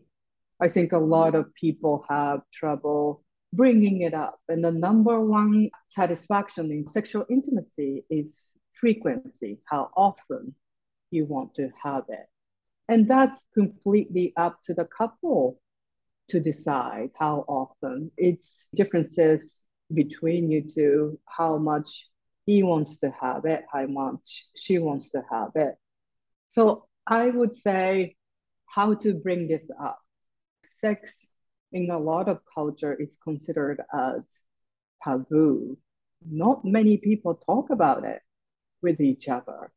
I 0.59 0.67
think 0.67 0.91
a 0.91 0.99
lot 0.99 1.35
of 1.35 1.53
people 1.53 2.05
have 2.09 2.41
trouble 2.51 3.23
bringing 3.53 4.01
it 4.01 4.13
up. 4.13 4.39
And 4.49 4.63
the 4.63 4.71
number 4.71 5.19
one 5.19 5.69
satisfaction 5.87 6.71
in 6.71 6.87
sexual 6.87 7.25
intimacy 7.29 8.05
is 8.09 8.49
frequency, 8.73 9.59
how 9.65 9.89
often 9.95 10.55
you 11.11 11.25
want 11.25 11.55
to 11.55 11.69
have 11.83 12.03
it. 12.09 12.27
And 12.89 13.09
that's 13.09 13.45
completely 13.53 14.33
up 14.37 14.59
to 14.65 14.73
the 14.73 14.85
couple 14.85 15.59
to 16.29 16.39
decide 16.39 17.11
how 17.17 17.45
often. 17.47 18.11
It's 18.17 18.67
differences 18.75 19.63
between 19.93 20.51
you 20.51 20.63
two, 20.63 21.19
how 21.25 21.57
much 21.57 22.09
he 22.45 22.63
wants 22.63 22.99
to 22.99 23.11
have 23.21 23.45
it, 23.45 23.65
how 23.71 23.87
much 23.87 24.47
she 24.55 24.79
wants 24.79 25.11
to 25.11 25.23
have 25.29 25.51
it. 25.55 25.75
So 26.49 26.87
I 27.05 27.29
would 27.29 27.55
say 27.55 28.15
how 28.65 28.93
to 28.95 29.13
bring 29.13 29.47
this 29.47 29.69
up. 29.81 29.99
Sex 30.63 31.27
in 31.71 31.89
a 31.89 31.97
lot 31.97 32.29
of 32.29 32.39
culture 32.53 32.93
it's 32.93 33.17
considered 33.17 33.81
as 33.93 34.21
taboo. 35.03 35.77
Not 36.29 36.65
many 36.65 36.97
people 36.97 37.35
talk 37.35 37.69
about 37.69 38.03
it 38.03 38.21
with 38.81 38.99
each 39.01 39.27
other. 39.27 39.71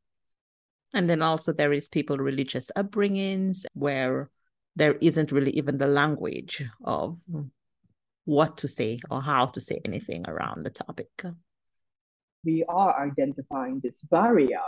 And 0.92 1.08
then 1.08 1.22
also 1.22 1.52
there 1.52 1.72
is 1.72 1.88
people 1.88 2.16
religious 2.16 2.70
upbringings 2.76 3.64
where 3.74 4.30
there 4.76 4.94
isn't 5.00 5.32
really 5.32 5.52
even 5.52 5.78
the 5.78 5.86
language 5.86 6.64
of 6.84 7.18
what 8.24 8.56
to 8.58 8.68
say 8.68 9.00
or 9.10 9.22
how 9.22 9.46
to 9.46 9.60
say 9.60 9.80
anything 9.84 10.24
around 10.28 10.64
the 10.64 10.70
topic. 10.70 11.10
We 12.44 12.64
are 12.64 12.98
identifying 13.06 13.80
this 13.80 14.00
barrier 14.02 14.62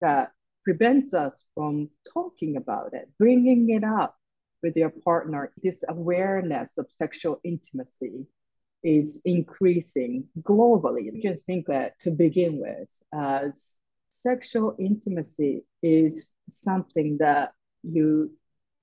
that 0.00 0.32
prevents 0.64 1.14
us 1.14 1.44
from 1.54 1.88
talking 2.12 2.56
about 2.56 2.92
it, 2.92 3.08
bringing 3.18 3.70
it 3.70 3.84
up 3.84 4.17
with 4.62 4.76
your 4.76 4.90
partner. 4.90 5.52
This 5.62 5.84
awareness 5.88 6.70
of 6.78 6.86
sexual 6.98 7.40
intimacy 7.44 8.26
is 8.82 9.20
increasing 9.24 10.24
globally. 10.42 11.12
You 11.12 11.20
can 11.20 11.36
think 11.36 11.66
that 11.66 11.98
to 12.00 12.10
begin 12.10 12.58
with, 12.60 12.88
as 13.12 13.74
sexual 14.10 14.74
intimacy 14.78 15.64
is 15.82 16.26
something 16.50 17.18
that 17.18 17.52
you 17.82 18.32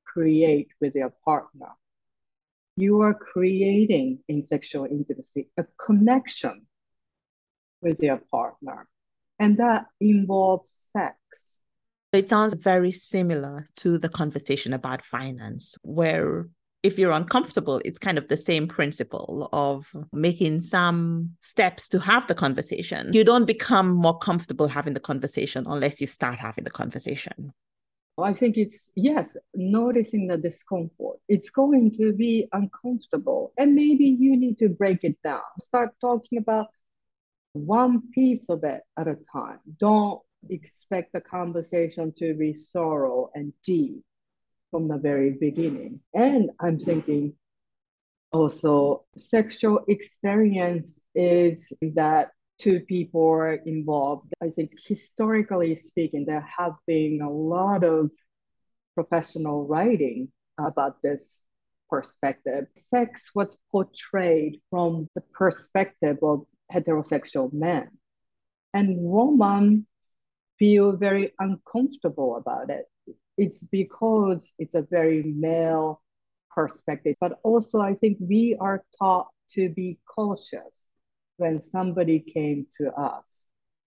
create 0.05 0.69
with 0.79 0.95
your 0.95 1.13
partner. 1.23 1.69
You 2.77 3.01
are 3.01 3.13
creating 3.13 4.19
in 4.27 4.43
sexual 4.43 4.85
intimacy 4.85 5.49
a 5.57 5.65
connection 5.79 6.67
with 7.81 8.01
your 8.01 8.21
partner, 8.31 8.87
and 9.39 9.57
that 9.57 9.85
involves 9.99 10.89
sex. 10.93 11.54
It 12.15 12.29
sounds 12.29 12.53
very 12.53 12.91
similar 12.91 13.65
to 13.77 13.97
the 13.97 14.09
conversation 14.09 14.73
about 14.73 15.03
finance, 15.03 15.77
where 15.83 16.47
if 16.81 16.97
you're 16.97 17.11
uncomfortable, 17.11 17.81
it's 17.83 17.97
kind 17.97 18.17
of 18.17 18.27
the 18.27 18.37
same 18.37 18.67
principle 18.67 19.49
of 19.51 19.91
making 20.13 20.61
some 20.61 21.31
steps 21.41 21.89
to 21.89 21.99
have 21.99 22.27
the 22.27 22.35
conversation. 22.35 23.11
You 23.11 23.23
don't 23.23 23.45
become 23.45 23.89
more 23.89 24.17
comfortable 24.17 24.67
having 24.67 24.93
the 24.93 24.99
conversation 24.99 25.65
unless 25.67 25.99
you 25.99 26.07
start 26.07 26.39
having 26.39 26.63
the 26.63 26.69
conversation. 26.69 27.51
I 28.17 28.33
think 28.33 28.55
it's, 28.55 28.89
yes, 28.95 29.35
noticing 29.53 30.27
the 30.27 30.37
discomfort. 30.37 31.19
It's 31.27 31.49
going 31.49 31.91
to 31.97 32.13
be 32.13 32.47
uncomfortable. 32.53 33.51
And 33.57 33.75
maybe 33.75 34.05
you 34.05 34.37
need 34.37 34.57
to 34.59 34.69
break 34.69 35.03
it 35.03 35.17
down. 35.21 35.41
Start 35.59 35.89
talking 35.99 36.37
about 36.37 36.67
one 37.53 38.03
piece 38.11 38.49
of 38.49 38.63
it 38.63 38.83
at 38.95 39.07
a 39.07 39.17
time. 39.33 39.59
Don't 39.79 40.21
expect 40.49 41.13
the 41.13 41.21
conversation 41.21 42.13
to 42.17 42.33
be 42.33 42.53
thorough 42.53 43.29
and 43.33 43.53
deep 43.63 44.03
from 44.71 44.87
the 44.87 44.97
very 44.97 45.31
beginning. 45.31 46.01
And 46.13 46.51
I'm 46.59 46.79
thinking 46.79 47.33
also 48.31 49.05
sexual 49.15 49.79
experience 49.87 50.99
is 51.13 51.71
that 51.81 52.31
two 52.59 52.81
people 52.81 53.21
are 53.21 53.53
involved. 53.53 54.33
I 54.41 54.49
think 54.49 54.71
historically 54.77 55.75
speaking, 55.75 56.25
there 56.25 56.47
have 56.57 56.73
been 56.87 57.21
a 57.21 57.29
lot 57.29 57.83
of 57.83 58.11
professional 58.93 59.67
writing 59.67 60.29
about 60.57 61.01
this 61.01 61.41
perspective. 61.89 62.67
Sex 62.75 63.31
was 63.35 63.57
portrayed 63.71 64.61
from 64.69 65.09
the 65.15 65.21
perspective 65.33 66.17
of 66.21 66.45
heterosexual 66.73 67.51
men. 67.53 67.89
And 68.73 68.97
women 68.99 69.85
feel 70.57 70.93
very 70.93 71.33
uncomfortable 71.39 72.37
about 72.37 72.69
it 72.69 72.85
it's 73.37 73.59
because 73.59 74.53
it's 74.57 74.75
a 74.75 74.87
very 74.89 75.23
male 75.23 76.01
perspective. 76.51 77.15
But 77.19 77.39
also, 77.43 77.79
I 77.79 77.95
think 77.95 78.17
we 78.19 78.55
are 78.59 78.83
taught 78.99 79.27
to 79.51 79.69
be 79.69 79.99
cautious 80.07 80.71
when 81.37 81.59
somebody 81.59 82.19
came 82.19 82.65
to 82.77 82.91
us 82.93 83.23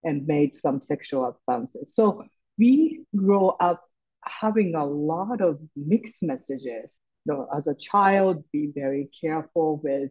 and 0.05 0.27
made 0.27 0.55
some 0.55 0.83
sexual 0.83 1.37
advances. 1.49 1.95
So 1.95 2.25
we 2.59 3.05
grow 3.17 3.57
up 3.61 3.85
having 4.25 4.75
a 4.75 4.85
lot 4.85 5.41
of 5.41 5.59
mixed 5.77 6.23
messages. 6.23 7.01
You 7.25 7.33
know, 7.33 7.49
as 7.57 7.67
a 7.67 7.75
child, 7.75 8.45
be 8.53 8.71
very 8.75 9.11
careful 9.19 9.81
with 9.83 10.11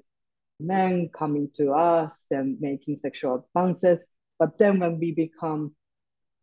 men 0.60 1.10
coming 1.16 1.50
to 1.56 1.72
us 1.72 2.26
and 2.32 2.60
making 2.60 2.98
sexual 2.98 3.48
advances. 3.56 4.08
But 4.40 4.58
then 4.58 4.80
when 4.80 5.00
we 5.00 5.12
become 5.12 5.76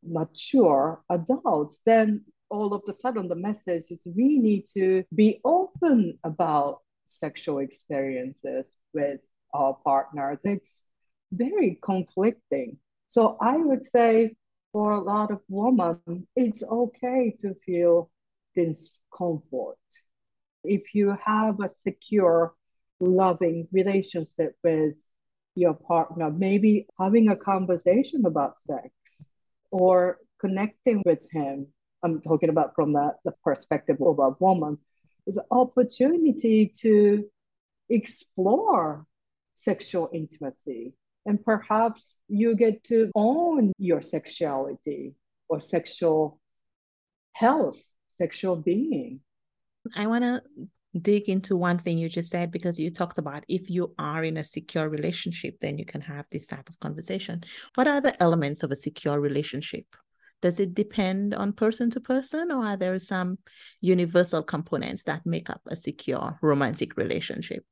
mature 0.07 1.03
adults, 1.11 1.81
then 1.85 2.25
all 2.51 2.75
of 2.75 2.83
a 2.89 2.93
sudden 2.93 3.29
the 3.29 3.37
message 3.37 3.91
is 3.91 4.07
we 4.17 4.39
need 4.39 4.65
to 4.75 5.05
be 5.15 5.41
open 5.45 6.19
about 6.25 6.81
sexual 7.07 7.59
experiences 7.59 8.75
with 8.93 9.21
our 9.53 9.75
partners. 9.85 10.41
It's 10.45 10.85
very 11.33 11.79
conflicting. 11.83 12.79
So 13.09 13.37
I 13.41 13.57
would 13.57 13.85
say 13.85 14.37
for 14.73 14.93
a 14.93 15.01
lot 15.01 15.31
of 15.31 15.41
women, 15.49 16.27
it's 16.37 16.63
okay 16.63 17.37
to 17.41 17.55
feel 17.67 18.11
discomfort. 18.55 19.79
If 20.65 20.95
you 20.95 21.17
have 21.25 21.61
a 21.61 21.69
secure, 21.69 22.55
loving 23.01 23.69
relationship 23.73 24.57
with 24.63 24.95
your 25.55 25.75
partner, 25.75 26.31
maybe 26.31 26.87
having 26.99 27.29
a 27.29 27.37
conversation 27.37 28.25
about 28.27 28.59
sex 28.59 28.91
or 29.75 30.19
connecting 30.41 31.03
with 31.05 31.27
him 31.33 31.67
I'm 32.05 32.21
talking 32.21 32.51
about 32.51 32.75
from 32.75 32.93
the, 32.93 33.15
the 33.25 33.33
perspective 33.43 33.97
of 34.01 34.19
a 34.19 34.31
woman, 34.39 34.79
is 35.27 35.39
an 35.39 35.45
opportunity 35.51 36.71
to 36.81 37.25
explore 37.89 39.07
sexual 39.55 40.11
intimacy. 40.13 40.93
And 41.25 41.43
perhaps 41.43 42.17
you 42.29 42.55
get 42.55 42.85
to 42.85 43.11
own 43.15 43.73
your 43.79 44.03
sexuality 44.03 45.15
or 45.49 45.61
sexual 45.61 46.39
health, 47.33 47.81
sexual 48.19 48.57
being. 48.57 49.21
I 49.97 50.07
want 50.07 50.25
to 50.25 50.43
dig 51.01 51.29
into 51.29 51.57
one 51.57 51.79
thing 51.79 51.99
you 51.99 52.09
just 52.09 52.31
said 52.31 52.51
because 52.51 52.79
you 52.79 52.91
talked 52.91 53.19
about 53.19 53.45
if 53.49 53.71
you 53.71 53.95
are 53.99 54.25
in 54.25 54.37
a 54.37 54.45
secure 54.45 54.89
relationship, 54.89 55.57
then 55.61 55.79
you 55.79 55.85
can 55.85 56.01
have 56.01 56.27
this 56.31 56.47
type 56.47 56.69
of 56.69 56.79
conversation. 56.81 57.43
What 57.75 57.89
are 57.89 58.01
the 58.01 58.21
elements 58.23 58.63
of 58.63 58.71
a 58.71 58.77
secure 58.77 59.21
relationship? 59.21 59.87
Does 60.43 60.61
it 60.61 60.75
depend 60.75 61.35
on 61.35 61.55
person 61.55 61.89
to 61.91 62.01
person, 62.01 62.51
or 62.51 62.65
are 62.65 62.77
there 62.77 62.99
some 62.99 63.39
universal 63.81 64.43
components 64.43 65.05
that 65.05 65.25
make 65.25 65.49
up 65.49 65.63
a 65.67 65.77
secure 65.77 66.39
romantic 66.43 66.97
relationship? 66.97 67.65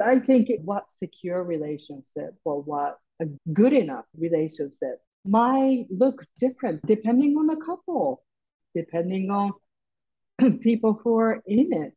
I 0.00 0.20
think 0.20 0.50
what 0.64 0.90
secure 0.90 1.42
relationship 1.42 2.34
or 2.44 2.62
what 2.62 2.98
a 3.20 3.26
good 3.52 3.72
enough 3.72 4.04
relationship 4.16 5.00
might 5.24 5.86
look 5.90 6.24
different 6.38 6.86
depending 6.86 7.36
on 7.36 7.46
the 7.46 7.56
couple, 7.56 8.22
depending 8.74 9.30
on 9.30 9.52
people 10.60 11.00
who 11.02 11.18
are 11.18 11.42
in 11.46 11.72
it. 11.72 11.94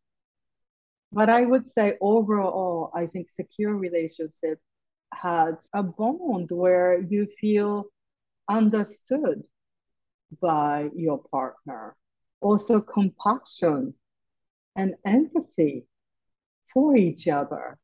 But 1.11 1.29
I 1.29 1.45
would 1.45 1.67
say 1.67 1.97
overall, 1.99 2.91
I 2.93 3.05
think 3.07 3.29
secure 3.29 3.75
relationship 3.75 4.59
has 5.13 5.69
a 5.73 5.83
bond 5.83 6.49
where 6.51 6.99
you 7.01 7.27
feel 7.39 7.85
understood 8.49 9.43
by 10.41 10.89
your 10.95 11.21
partner. 11.31 11.95
Also, 12.39 12.79
compassion 12.79 13.93
and 14.75 14.95
empathy 15.05 15.85
for 16.73 16.95
each 16.95 17.27
other. 17.27 17.77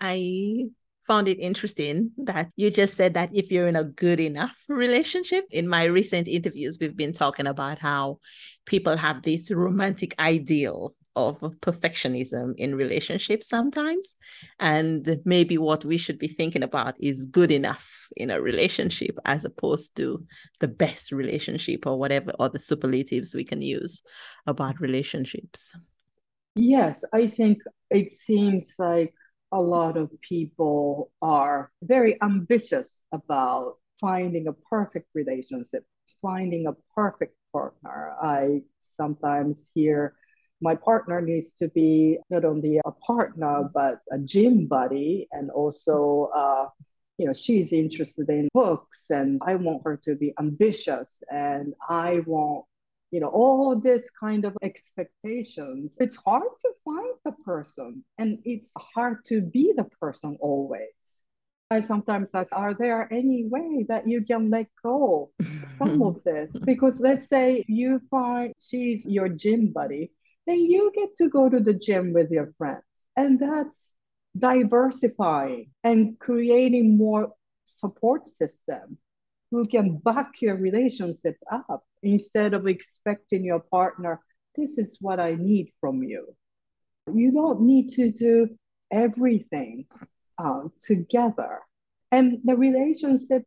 I 0.00 0.66
found 1.06 1.26
it 1.26 1.38
interesting 1.38 2.10
that 2.18 2.50
you 2.54 2.70
just 2.70 2.94
said 2.94 3.14
that 3.14 3.30
if 3.34 3.50
you're 3.50 3.66
in 3.66 3.76
a 3.76 3.84
good 3.84 4.20
enough 4.20 4.54
relationship. 4.68 5.46
In 5.50 5.66
my 5.66 5.84
recent 5.84 6.28
interviews, 6.28 6.76
we've 6.80 6.96
been 6.96 7.14
talking 7.14 7.46
about 7.46 7.78
how 7.78 8.18
people 8.66 8.96
have 8.96 9.22
this 9.22 9.50
romantic 9.50 10.14
ideal 10.18 10.94
of 11.18 11.40
perfectionism 11.60 12.54
in 12.56 12.74
relationships 12.74 13.48
sometimes. 13.48 14.16
And 14.60 15.20
maybe 15.24 15.58
what 15.58 15.84
we 15.84 15.98
should 15.98 16.18
be 16.18 16.28
thinking 16.28 16.62
about 16.62 16.94
is 17.00 17.26
good 17.26 17.50
enough 17.50 18.08
in 18.16 18.30
a 18.30 18.40
relationship 18.40 19.18
as 19.24 19.44
opposed 19.44 19.96
to 19.96 20.24
the 20.60 20.68
best 20.68 21.12
relationship 21.12 21.86
or 21.86 21.98
whatever 21.98 22.32
other 22.38 22.58
superlatives 22.58 23.34
we 23.34 23.44
can 23.44 23.60
use 23.62 24.02
about 24.46 24.80
relationships. 24.80 25.72
Yes, 26.54 27.04
I 27.12 27.26
think 27.28 27.58
it 27.90 28.12
seems 28.12 28.74
like 28.78 29.12
a 29.52 29.60
lot 29.60 29.96
of 29.96 30.10
people 30.20 31.10
are 31.22 31.70
very 31.82 32.20
ambitious 32.22 33.00
about 33.12 33.76
finding 34.00 34.46
a 34.48 34.52
perfect 34.52 35.08
relationship, 35.14 35.84
finding 36.20 36.66
a 36.66 36.74
perfect 36.94 37.34
partner. 37.52 38.14
I 38.20 38.62
sometimes 38.82 39.70
hear 39.74 40.14
my 40.60 40.74
partner 40.74 41.20
needs 41.20 41.52
to 41.54 41.68
be 41.68 42.18
not 42.30 42.44
only 42.44 42.80
a 42.84 42.92
partner 42.92 43.68
but 43.72 44.00
a 44.12 44.18
gym 44.18 44.66
buddy 44.66 45.28
and 45.32 45.50
also 45.50 46.30
uh, 46.34 46.66
you 47.18 47.26
know 47.26 47.32
she's 47.32 47.72
interested 47.72 48.28
in 48.28 48.48
books 48.54 49.06
and 49.10 49.40
i 49.44 49.54
want 49.54 49.82
her 49.84 49.96
to 49.96 50.14
be 50.14 50.32
ambitious 50.38 51.22
and 51.30 51.74
i 51.88 52.20
want 52.26 52.64
you 53.10 53.20
know 53.20 53.28
all 53.28 53.76
this 53.76 54.10
kind 54.10 54.44
of 54.44 54.56
expectations 54.62 55.96
it's 56.00 56.16
hard 56.16 56.50
to 56.60 56.70
find 56.84 57.14
the 57.24 57.32
person 57.44 58.04
and 58.18 58.38
it's 58.44 58.72
hard 58.94 59.24
to 59.24 59.40
be 59.40 59.72
the 59.76 59.84
person 60.00 60.36
always 60.40 60.88
I 61.70 61.80
sometimes 61.80 62.30
ask, 62.34 62.48
are 62.56 62.72
there 62.72 63.12
any 63.12 63.44
way 63.44 63.84
that 63.90 64.08
you 64.08 64.22
can 64.22 64.48
let 64.48 64.68
go 64.82 65.30
some 65.76 66.00
of 66.08 66.24
this? 66.24 66.56
Because 66.64 66.98
let's 66.98 67.28
say 67.28 67.62
you 67.68 68.00
find 68.10 68.54
she's 68.58 69.04
your 69.04 69.28
gym 69.28 69.72
buddy 69.72 70.10
then 70.48 70.60
you 70.60 70.90
get 70.94 71.16
to 71.18 71.28
go 71.28 71.48
to 71.48 71.60
the 71.60 71.74
gym 71.74 72.12
with 72.12 72.30
your 72.30 72.52
friends 72.56 72.82
And 73.16 73.38
that's 73.38 73.92
diversifying 74.38 75.70
and 75.84 76.18
creating 76.18 76.96
more 76.96 77.32
support 77.66 78.28
system 78.28 78.98
who 79.50 79.66
can 79.66 79.98
back 79.98 80.40
your 80.40 80.56
relationship 80.56 81.36
up 81.50 81.84
instead 82.02 82.54
of 82.54 82.66
expecting 82.66 83.44
your 83.44 83.60
partner, 83.60 84.20
this 84.56 84.78
is 84.78 84.98
what 85.00 85.20
I 85.20 85.34
need 85.34 85.72
from 85.80 86.02
you. 86.02 86.34
You 87.12 87.32
don't 87.32 87.62
need 87.62 87.88
to 87.90 88.10
do 88.10 88.48
everything 88.90 89.86
um, 90.38 90.72
together. 90.80 91.60
And 92.12 92.38
the 92.44 92.56
relationship 92.56 93.44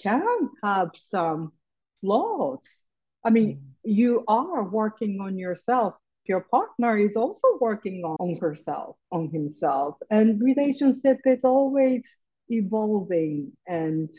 can 0.00 0.50
have 0.62 0.90
some 0.94 1.52
flaws. 2.00 2.80
I 3.24 3.30
mean, 3.30 3.56
mm. 3.56 3.60
you 3.84 4.24
are 4.28 4.64
working 4.64 5.20
on 5.20 5.38
yourself. 5.38 5.94
Your 6.28 6.42
partner 6.42 6.98
is 6.98 7.16
also 7.16 7.48
working 7.58 8.04
on 8.04 8.36
herself, 8.38 8.96
on 9.10 9.30
himself. 9.30 9.96
And 10.10 10.40
relationship 10.42 11.18
is 11.24 11.42
always 11.42 12.18
evolving 12.50 13.52
and 13.66 14.12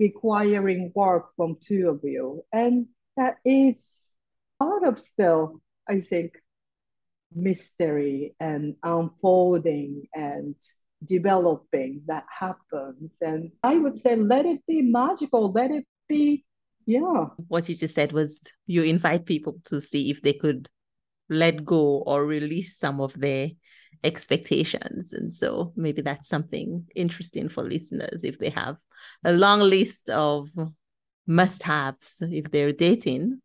requiring 0.00 0.92
work 0.94 1.30
from 1.36 1.56
two 1.60 1.88
of 1.90 2.00
you. 2.02 2.42
And 2.52 2.86
that 3.16 3.36
is 3.44 4.08
part 4.58 4.84
of 4.84 4.98
still, 4.98 5.60
I 5.88 6.00
think, 6.00 6.32
mystery 7.34 8.34
and 8.40 8.74
unfolding 8.82 10.08
and 10.14 10.56
developing 11.04 12.02
that 12.06 12.24
happens. 12.36 13.12
And 13.20 13.52
I 13.62 13.76
would 13.76 13.96
say, 13.96 14.16
let 14.16 14.44
it 14.44 14.60
be 14.66 14.82
magical, 14.82 15.52
let 15.52 15.70
it 15.70 15.86
be, 16.08 16.44
yeah. 16.86 17.26
What 17.48 17.68
you 17.68 17.76
just 17.76 17.94
said 17.94 18.12
was 18.12 18.40
you 18.66 18.82
invite 18.82 19.26
people 19.26 19.60
to 19.66 19.80
see 19.80 20.10
if 20.10 20.22
they 20.22 20.32
could 20.32 20.68
let 21.28 21.64
go 21.64 22.02
or 22.06 22.26
release 22.26 22.76
some 22.76 23.00
of 23.00 23.12
their 23.18 23.50
expectations. 24.04 25.12
And 25.12 25.34
so 25.34 25.72
maybe 25.76 26.02
that's 26.02 26.28
something 26.28 26.84
interesting 26.94 27.48
for 27.48 27.62
listeners 27.64 28.24
if 28.24 28.38
they 28.38 28.50
have 28.50 28.76
a 29.24 29.32
long 29.32 29.60
list 29.60 30.10
of 30.10 30.48
must 31.26 31.62
haves 31.62 32.22
if 32.22 32.50
they're 32.50 32.72
dating. 32.72 33.40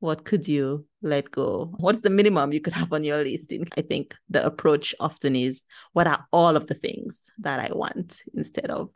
What 0.00 0.24
could 0.24 0.46
you 0.46 0.86
let 1.00 1.30
go? 1.30 1.72
What's 1.78 2.02
the 2.02 2.10
minimum 2.10 2.52
you 2.52 2.60
could 2.60 2.74
have 2.74 2.92
on 2.92 3.04
your 3.04 3.24
list? 3.24 3.52
I 3.76 3.80
think 3.80 4.14
the 4.28 4.44
approach 4.44 4.94
often 5.00 5.34
is 5.34 5.62
what 5.94 6.06
are 6.06 6.26
all 6.30 6.56
of 6.56 6.66
the 6.66 6.74
things 6.74 7.24
that 7.38 7.58
I 7.58 7.74
want 7.74 8.22
instead 8.34 8.70
of 8.70 8.90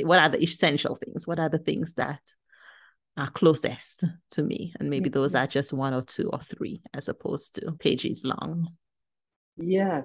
what 0.00 0.18
are 0.18 0.30
the 0.30 0.42
essential 0.42 0.94
things? 0.94 1.26
What 1.26 1.38
are 1.38 1.50
the 1.50 1.58
things 1.58 1.94
that 1.94 2.20
are 3.16 3.30
closest 3.30 4.04
to 4.30 4.42
me? 4.42 4.72
And 4.78 4.90
maybe 4.90 5.08
those 5.08 5.32
mm-hmm. 5.32 5.44
are 5.44 5.46
just 5.46 5.72
one 5.72 5.94
or 5.94 6.02
two 6.02 6.28
or 6.30 6.40
three 6.40 6.82
as 6.92 7.08
opposed 7.08 7.56
to 7.56 7.72
pages 7.72 8.24
long. 8.24 8.68
Yes, 9.56 10.04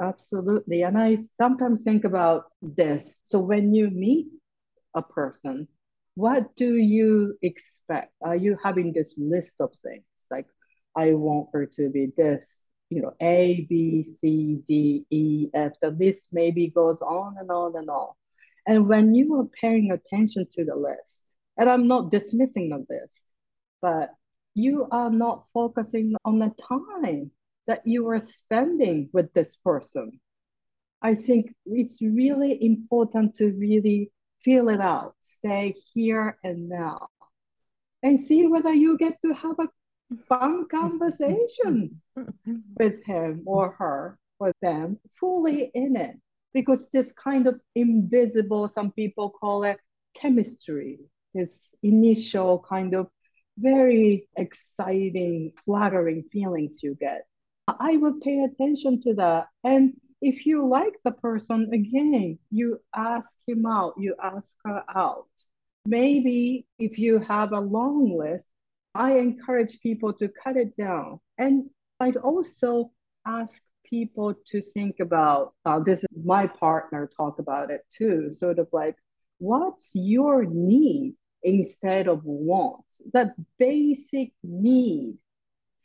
absolutely. 0.00 0.82
And 0.82 0.98
I 0.98 1.18
sometimes 1.40 1.80
think 1.82 2.04
about 2.04 2.44
this. 2.60 3.22
So 3.24 3.38
when 3.38 3.72
you 3.72 3.90
meet 3.90 4.26
a 4.94 5.02
person, 5.02 5.68
what 6.14 6.54
do 6.56 6.74
you 6.74 7.38
expect? 7.40 8.12
Are 8.20 8.36
you 8.36 8.58
having 8.62 8.92
this 8.92 9.16
list 9.16 9.56
of 9.60 9.70
things 9.82 10.04
like, 10.30 10.46
I 10.96 11.12
want 11.12 11.48
her 11.52 11.66
to 11.66 11.88
be 11.88 12.08
this, 12.16 12.62
you 12.90 13.00
know, 13.00 13.14
A, 13.22 13.66
B, 13.70 14.02
C, 14.02 14.58
D, 14.66 15.04
E, 15.10 15.48
F. 15.54 15.72
The 15.80 15.92
list 15.92 16.28
maybe 16.32 16.68
goes 16.68 17.00
on 17.00 17.36
and 17.38 17.50
on 17.50 17.76
and 17.76 17.88
on. 17.88 18.12
And 18.66 18.88
when 18.88 19.14
you 19.14 19.34
are 19.36 19.46
paying 19.60 19.92
attention 19.92 20.46
to 20.52 20.64
the 20.64 20.74
list, 20.74 21.24
and 21.60 21.68
I'm 21.68 21.86
not 21.86 22.10
dismissing 22.10 22.70
the 22.70 22.86
list, 22.88 23.26
but 23.82 24.14
you 24.54 24.88
are 24.90 25.10
not 25.10 25.44
focusing 25.52 26.14
on 26.24 26.38
the 26.38 26.52
time 26.58 27.30
that 27.66 27.82
you 27.84 28.08
are 28.08 28.18
spending 28.18 29.10
with 29.12 29.30
this 29.34 29.56
person. 29.56 30.18
I 31.02 31.14
think 31.14 31.54
it's 31.66 32.00
really 32.00 32.64
important 32.64 33.34
to 33.36 33.52
really 33.52 34.10
feel 34.42 34.70
it 34.70 34.80
out, 34.80 35.16
stay 35.20 35.74
here 35.92 36.38
and 36.42 36.70
now, 36.70 37.08
and 38.02 38.18
see 38.18 38.46
whether 38.46 38.72
you 38.72 38.96
get 38.96 39.18
to 39.22 39.34
have 39.34 39.56
a 39.60 39.68
fun 40.30 40.66
conversation 40.70 42.00
with 42.78 43.04
him 43.04 43.42
or 43.44 43.72
her 43.72 44.18
or 44.38 44.50
them 44.62 44.98
fully 45.10 45.70
in 45.74 45.94
it. 45.96 46.16
Because 46.54 46.88
this 46.88 47.12
kind 47.12 47.46
of 47.46 47.60
invisible, 47.74 48.66
some 48.66 48.92
people 48.92 49.28
call 49.28 49.62
it 49.64 49.78
chemistry, 50.14 50.98
this 51.34 51.72
initial 51.82 52.58
kind 52.58 52.94
of 52.94 53.08
very 53.58 54.28
exciting, 54.36 55.52
flattering 55.64 56.24
feelings 56.32 56.82
you 56.82 56.96
get. 56.98 57.22
I 57.68 57.96
would 57.96 58.20
pay 58.20 58.40
attention 58.40 59.02
to 59.02 59.14
that. 59.14 59.48
And 59.64 59.94
if 60.20 60.46
you 60.46 60.66
like 60.66 60.94
the 61.04 61.12
person, 61.12 61.70
again, 61.72 62.38
you 62.50 62.80
ask 62.94 63.36
him 63.46 63.66
out, 63.66 63.94
you 63.98 64.14
ask 64.22 64.54
her 64.64 64.82
out. 64.94 65.26
Maybe 65.86 66.66
if 66.78 66.98
you 66.98 67.20
have 67.20 67.52
a 67.52 67.60
long 67.60 68.16
list, 68.16 68.44
I 68.94 69.18
encourage 69.18 69.80
people 69.80 70.12
to 70.14 70.28
cut 70.28 70.56
it 70.56 70.76
down. 70.76 71.20
And 71.38 71.70
I'd 72.00 72.16
also 72.16 72.92
ask 73.26 73.62
people 73.84 74.34
to 74.46 74.62
think 74.74 75.00
about 75.00 75.54
uh, 75.64 75.78
this. 75.80 76.00
Is 76.00 76.24
my 76.24 76.46
partner 76.46 77.08
talked 77.16 77.40
about 77.40 77.70
it 77.70 77.82
too, 77.90 78.32
sort 78.32 78.58
of 78.58 78.68
like, 78.72 78.96
what's 79.38 79.92
your 79.94 80.44
need 80.44 81.14
instead 81.42 82.08
of 82.08 82.24
wants? 82.24 83.02
That 83.12 83.34
basic 83.58 84.32
need 84.42 85.18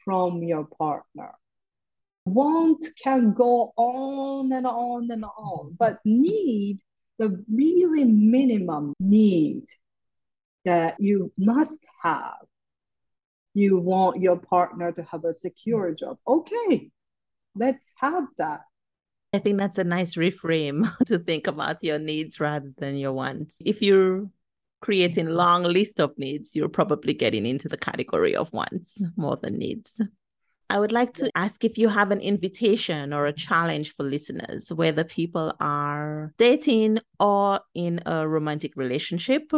from 0.03 0.43
your 0.43 0.65
partner 0.65 1.33
want 2.25 2.85
can 3.01 3.33
go 3.33 3.71
on 3.77 4.51
and 4.51 4.65
on 4.65 5.09
and 5.11 5.23
on, 5.23 5.75
but 5.79 5.99
need, 6.03 6.79
the 7.17 7.43
really 7.51 8.03
minimum 8.03 8.93
need 8.99 9.63
that 10.65 10.99
you 10.99 11.31
must 11.37 11.79
have. 12.01 12.41
You 13.53 13.77
want 13.77 14.21
your 14.21 14.35
partner 14.35 14.91
to 14.91 15.03
have 15.03 15.23
a 15.23 15.33
secure 15.33 15.93
job. 15.93 16.17
Okay, 16.27 16.91
let's 17.55 17.93
have 17.99 18.25
that. 18.37 18.61
I 19.33 19.39
think 19.39 19.57
that's 19.57 19.77
a 19.77 19.83
nice 19.83 20.15
reframe 20.15 20.91
to 21.05 21.19
think 21.19 21.47
about 21.47 21.83
your 21.83 21.99
needs 21.99 22.39
rather 22.39 22.73
than 22.77 22.97
your 22.97 23.13
wants. 23.13 23.61
If 23.63 23.81
you're 23.81 24.29
creating 24.85 25.29
long 25.29 25.63
list 25.63 25.99
of 25.99 26.15
needs, 26.15 26.55
you're 26.55 26.69
probably 26.69 27.11
getting 27.11 27.43
into 27.43 27.67
the 27.67 27.75
category 27.75 28.35
of 28.35 28.53
wants 28.53 29.01
more 29.15 29.35
than 29.35 29.57
needs. 29.57 29.99
I 30.69 30.79
would 30.79 30.91
like 30.91 31.13
to 31.15 31.31
ask 31.33 31.63
if 31.63 31.75
you 31.75 31.89
have 31.89 32.11
an 32.11 32.19
invitation 32.19 33.11
or 33.11 33.25
a 33.25 33.33
challenge 33.33 33.95
for 33.95 34.03
listeners, 34.03 34.71
whether 34.71 35.03
people 35.03 35.53
are 35.59 36.33
dating 36.37 36.99
or 37.19 37.61
in 37.73 37.99
a 38.05 38.27
romantic 38.27 38.73
relationship. 38.75 39.51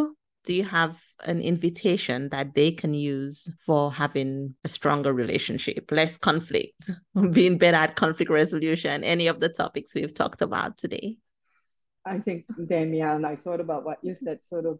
Do 0.45 0.53
you 0.53 0.63
have 0.63 1.03
an 1.25 1.41
invitation 1.41 2.29
that 2.29 2.55
they 2.55 2.71
can 2.71 2.93
use 2.93 3.49
for 3.65 3.91
having 3.91 4.55
a 4.63 4.69
stronger 4.69 5.11
relationship, 5.11 5.91
less 5.91 6.17
conflict, 6.17 6.89
being 7.33 7.57
better 7.57 7.75
at 7.75 7.97
conflict 7.97 8.31
resolution, 8.31 9.03
any 9.03 9.27
of 9.27 9.41
the 9.41 9.49
topics 9.49 9.93
we've 9.93 10.13
talked 10.13 10.41
about 10.41 10.77
today? 10.77 11.17
I 12.05 12.19
think, 12.19 12.45
Damian, 12.65 13.25
I 13.25 13.35
thought 13.35 13.59
about 13.59 13.83
what 13.83 13.97
you 14.01 14.13
said, 14.13 14.41
sort 14.41 14.65
of, 14.65 14.79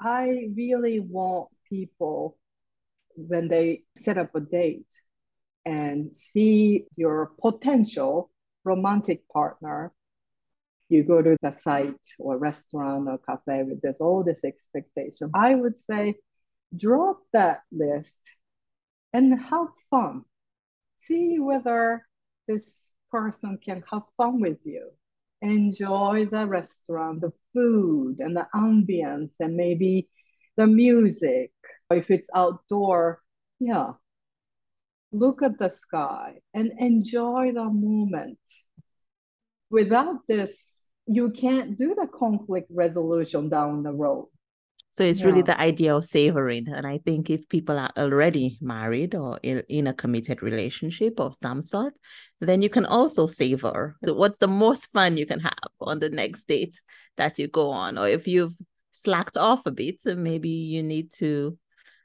I 0.00 0.50
really 0.54 1.00
want 1.00 1.48
people 1.68 2.36
when 3.16 3.48
they 3.48 3.82
set 3.96 4.18
up 4.18 4.34
a 4.34 4.40
date 4.40 4.86
and 5.64 6.16
see 6.16 6.84
your 6.96 7.32
potential 7.40 8.30
romantic 8.64 9.28
partner, 9.28 9.92
you 10.88 11.02
go 11.02 11.22
to 11.22 11.36
the 11.42 11.50
site 11.50 11.94
or 12.18 12.38
restaurant 12.38 13.08
or 13.08 13.18
cafe 13.18 13.62
with 13.64 13.80
this 13.80 14.00
all 14.00 14.22
this 14.22 14.44
expectation. 14.44 15.30
I 15.34 15.54
would 15.54 15.80
say 15.80 16.16
drop 16.76 17.18
that 17.32 17.62
list 17.72 18.20
and 19.12 19.40
have 19.40 19.68
fun. 19.90 20.22
See 20.98 21.38
whether 21.40 22.06
this 22.46 22.92
person 23.10 23.58
can 23.58 23.82
have 23.90 24.02
fun 24.16 24.40
with 24.40 24.58
you. 24.64 24.90
Enjoy 25.42 26.26
the 26.26 26.46
restaurant, 26.46 27.20
the 27.20 27.32
food 27.52 28.16
and 28.20 28.36
the 28.36 28.46
ambience 28.54 29.34
and 29.40 29.56
maybe 29.56 30.08
the 30.56 30.66
music 30.66 31.52
if 31.90 32.10
it's 32.10 32.28
outdoor, 32.34 33.22
yeah, 33.60 33.92
look 35.12 35.42
at 35.42 35.58
the 35.58 35.68
sky 35.68 36.40
and 36.54 36.72
enjoy 36.78 37.52
the 37.52 37.64
moment. 37.64 38.38
Without 39.70 40.26
this, 40.26 40.86
you 41.06 41.30
can't 41.30 41.76
do 41.78 41.94
the 41.94 42.08
conflict 42.08 42.68
resolution 42.72 43.48
down 43.48 43.82
the 43.82 43.92
road. 43.92 44.28
So 44.96 45.04
it's 45.04 45.20
yeah. 45.20 45.26
really 45.26 45.42
the 45.42 45.60
idea 45.60 45.94
of 45.94 46.06
savoring. 46.06 46.68
And 46.68 46.86
I 46.86 46.98
think 46.98 47.28
if 47.28 47.46
people 47.50 47.78
are 47.78 47.90
already 47.98 48.56
married 48.62 49.14
or 49.14 49.38
in, 49.42 49.62
in, 49.68 49.86
a 49.86 49.92
committed 49.92 50.42
relationship 50.42 51.20
of 51.20 51.36
some 51.42 51.60
sort, 51.60 51.92
then 52.40 52.62
you 52.62 52.70
can 52.70 52.86
also 52.86 53.26
savor 53.26 53.96
what's 54.00 54.38
the 54.38 54.48
most 54.48 54.86
fun 54.92 55.18
you 55.18 55.26
can 55.26 55.40
have 55.40 55.52
on 55.82 56.00
the 56.00 56.08
next 56.08 56.48
date 56.48 56.80
that 57.18 57.38
you 57.38 57.46
go 57.46 57.70
on. 57.70 57.98
Or 57.98 58.08
if 58.08 58.26
you've 58.26 58.56
slacked 58.92 59.36
off 59.36 59.66
a 59.66 59.70
bit, 59.70 60.02
maybe 60.06 60.48
you 60.48 60.82
need 60.82 61.12
to 61.18 61.58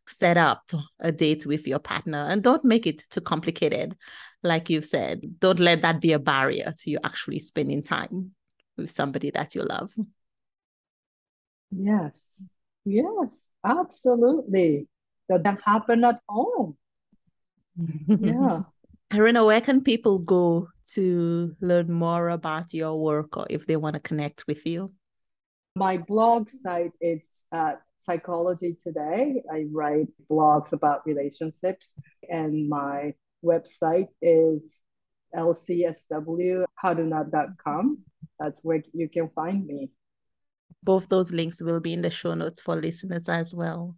set 0.05 0.35
up 0.35 0.69
a 0.99 1.13
date 1.13 1.45
with 1.45 1.65
your 1.65 1.79
partner 1.79 2.25
and 2.29 2.43
don't 2.43 2.65
make 2.65 2.85
it 2.85 3.09
too 3.09 3.21
complicated. 3.21 3.95
Like 4.43 4.69
you've 4.69 4.85
said, 4.85 5.21
don't 5.39 5.59
let 5.59 5.81
that 5.83 6.01
be 6.01 6.11
a 6.11 6.19
barrier 6.19 6.73
to 6.79 6.89
you 6.89 6.99
actually 7.05 7.39
spending 7.39 7.83
time 7.83 8.31
with 8.75 8.91
somebody 8.91 9.31
that 9.31 9.55
you 9.55 9.63
love. 9.63 9.93
Yes, 11.71 12.43
yes, 12.85 13.45
absolutely. 13.63 14.87
That 15.29 15.43
that 15.43 15.59
happen 15.65 16.03
at 16.03 16.19
home. 16.27 16.77
yeah. 18.07 18.61
Haruna, 19.11 19.45
where 19.45 19.61
can 19.61 19.83
people 19.83 20.17
go 20.19 20.69
to 20.93 21.55
learn 21.61 21.91
more 21.91 22.29
about 22.29 22.73
your 22.73 22.99
work 22.99 23.37
or 23.37 23.45
if 23.49 23.67
they 23.67 23.75
want 23.75 23.95
to 23.95 23.99
connect 23.99 24.47
with 24.47 24.65
you? 24.65 24.93
My 25.75 25.97
blog 25.97 26.49
site 26.49 26.93
is 26.99 27.43
at 27.51 27.81
Psychology 27.99 28.75
Today. 28.81 29.43
I 29.51 29.65
write 29.71 30.07
blogs 30.29 30.73
about 30.73 31.05
relationships, 31.05 31.95
and 32.29 32.67
my 32.67 33.13
website 33.43 34.07
is 34.21 34.81
lcswharuna.com. 35.35 37.97
That's 38.39 38.59
where 38.63 38.83
you 38.93 39.07
can 39.07 39.29
find 39.29 39.65
me. 39.65 39.91
Both 40.83 41.09
those 41.09 41.31
links 41.31 41.61
will 41.61 41.79
be 41.79 41.93
in 41.93 42.01
the 42.01 42.09
show 42.09 42.33
notes 42.33 42.61
for 42.61 42.75
listeners 42.75 43.29
as 43.29 43.53
well. 43.53 43.95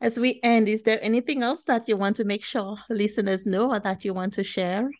As 0.00 0.18
we 0.18 0.40
end, 0.42 0.68
is 0.68 0.82
there 0.82 1.02
anything 1.02 1.42
else 1.42 1.62
that 1.64 1.88
you 1.88 1.96
want 1.96 2.16
to 2.16 2.24
make 2.24 2.44
sure 2.44 2.76
listeners 2.90 3.46
know 3.46 3.70
or 3.72 3.80
that 3.80 4.04
you 4.04 4.12
want 4.12 4.32
to 4.34 4.44
share? 4.44 4.90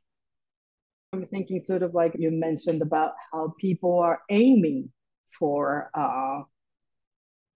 I'm 1.12 1.26
thinking 1.26 1.60
sort 1.60 1.82
of 1.82 1.94
like 1.94 2.14
you 2.18 2.30
mentioned 2.30 2.82
about 2.82 3.12
how 3.32 3.54
people 3.60 3.98
are 3.98 4.20
aiming 4.30 4.90
for 5.38 5.90
uh, 5.94 6.42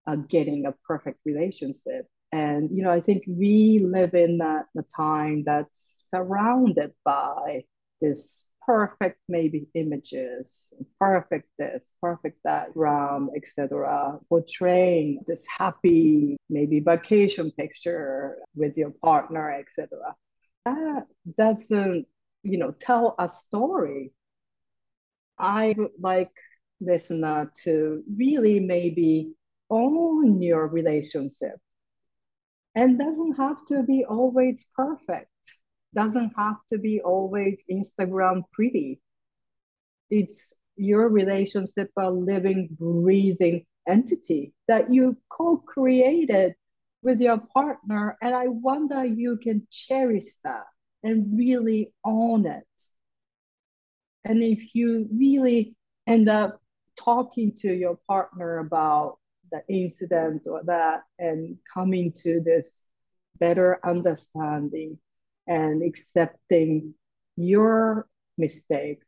uh, 0.07 0.17
getting 0.29 0.67
a 0.67 0.75
perfect 0.87 1.21
relationship. 1.25 2.07
And, 2.33 2.71
you 2.71 2.83
know, 2.83 2.91
I 2.91 3.01
think 3.01 3.25
we 3.27 3.81
live 3.83 4.15
in 4.15 4.39
that 4.39 4.67
the 4.75 4.85
time 4.95 5.45
that's 5.45 6.07
surrounded 6.11 6.93
by 7.05 7.65
this 8.01 8.47
perfect 8.69 9.19
maybe 9.31 9.67
images, 9.73 10.75
perfect 11.01 11.49
this, 11.59 11.91
perfect 12.03 12.39
that, 12.45 12.69
ram, 12.75 13.31
etc., 13.35 14.19
portraying 14.29 15.25
this 15.27 15.43
happy 15.49 16.37
maybe 16.51 16.79
vacation 16.81 17.51
picture 17.53 18.37
with 18.55 18.77
your 18.77 18.91
partner, 19.03 19.51
etc. 19.51 19.89
That 20.67 21.07
doesn't, 21.39 22.07
you 22.43 22.59
know, 22.59 22.73
tell 22.79 23.15
a 23.19 23.27
story. 23.31 24.13
I 25.39 25.75
would 25.79 25.93
like 25.99 26.33
listener 26.79 27.51
to 27.63 28.03
really 28.19 28.61
maybe 28.61 29.33
own 29.71 30.43
your 30.43 30.67
relationship 30.67 31.57
and 32.75 32.99
doesn't 32.99 33.33
have 33.39 33.65
to 33.69 33.83
be 33.83 34.05
always 34.05 34.67
perfect 34.77 35.31
doesn't 35.95 36.33
have 36.37 36.57
to 36.71 36.79
be 36.79 37.01
always 37.01 37.59
instagram 37.71 38.43
pretty. 38.53 39.01
It's 40.11 40.53
your 40.77 41.09
relationship 41.09 41.91
a 41.97 42.11
living 42.11 42.69
breathing 42.79 43.67
entity 43.87 44.53
that 44.69 44.93
you 44.93 45.17
co-created 45.29 46.55
with 47.03 47.21
your 47.21 47.39
partner 47.55 48.19
and 48.21 48.35
i 48.35 48.47
wonder 48.47 49.05
you 49.05 49.39
can 49.39 49.67
cherish 49.71 50.37
that 50.45 50.67
and 51.03 51.39
really 51.39 51.93
own 52.05 52.47
it. 52.47 52.67
And 54.25 54.43
if 54.43 54.75
you 54.75 55.09
really 55.13 55.75
end 56.07 56.29
up 56.29 56.61
talking 56.97 57.53
to 57.59 57.73
your 57.73 57.99
partner 58.09 58.59
about 58.59 59.19
the 59.51 59.63
incident 59.69 60.43
or 60.47 60.63
that 60.65 61.03
and 61.19 61.57
coming 61.73 62.13
to 62.13 62.41
this 62.41 62.83
better 63.39 63.79
understanding 63.85 64.99
and 65.49 65.83
accepting 65.83 66.95
your 67.37 68.07
mistake, 68.37 69.01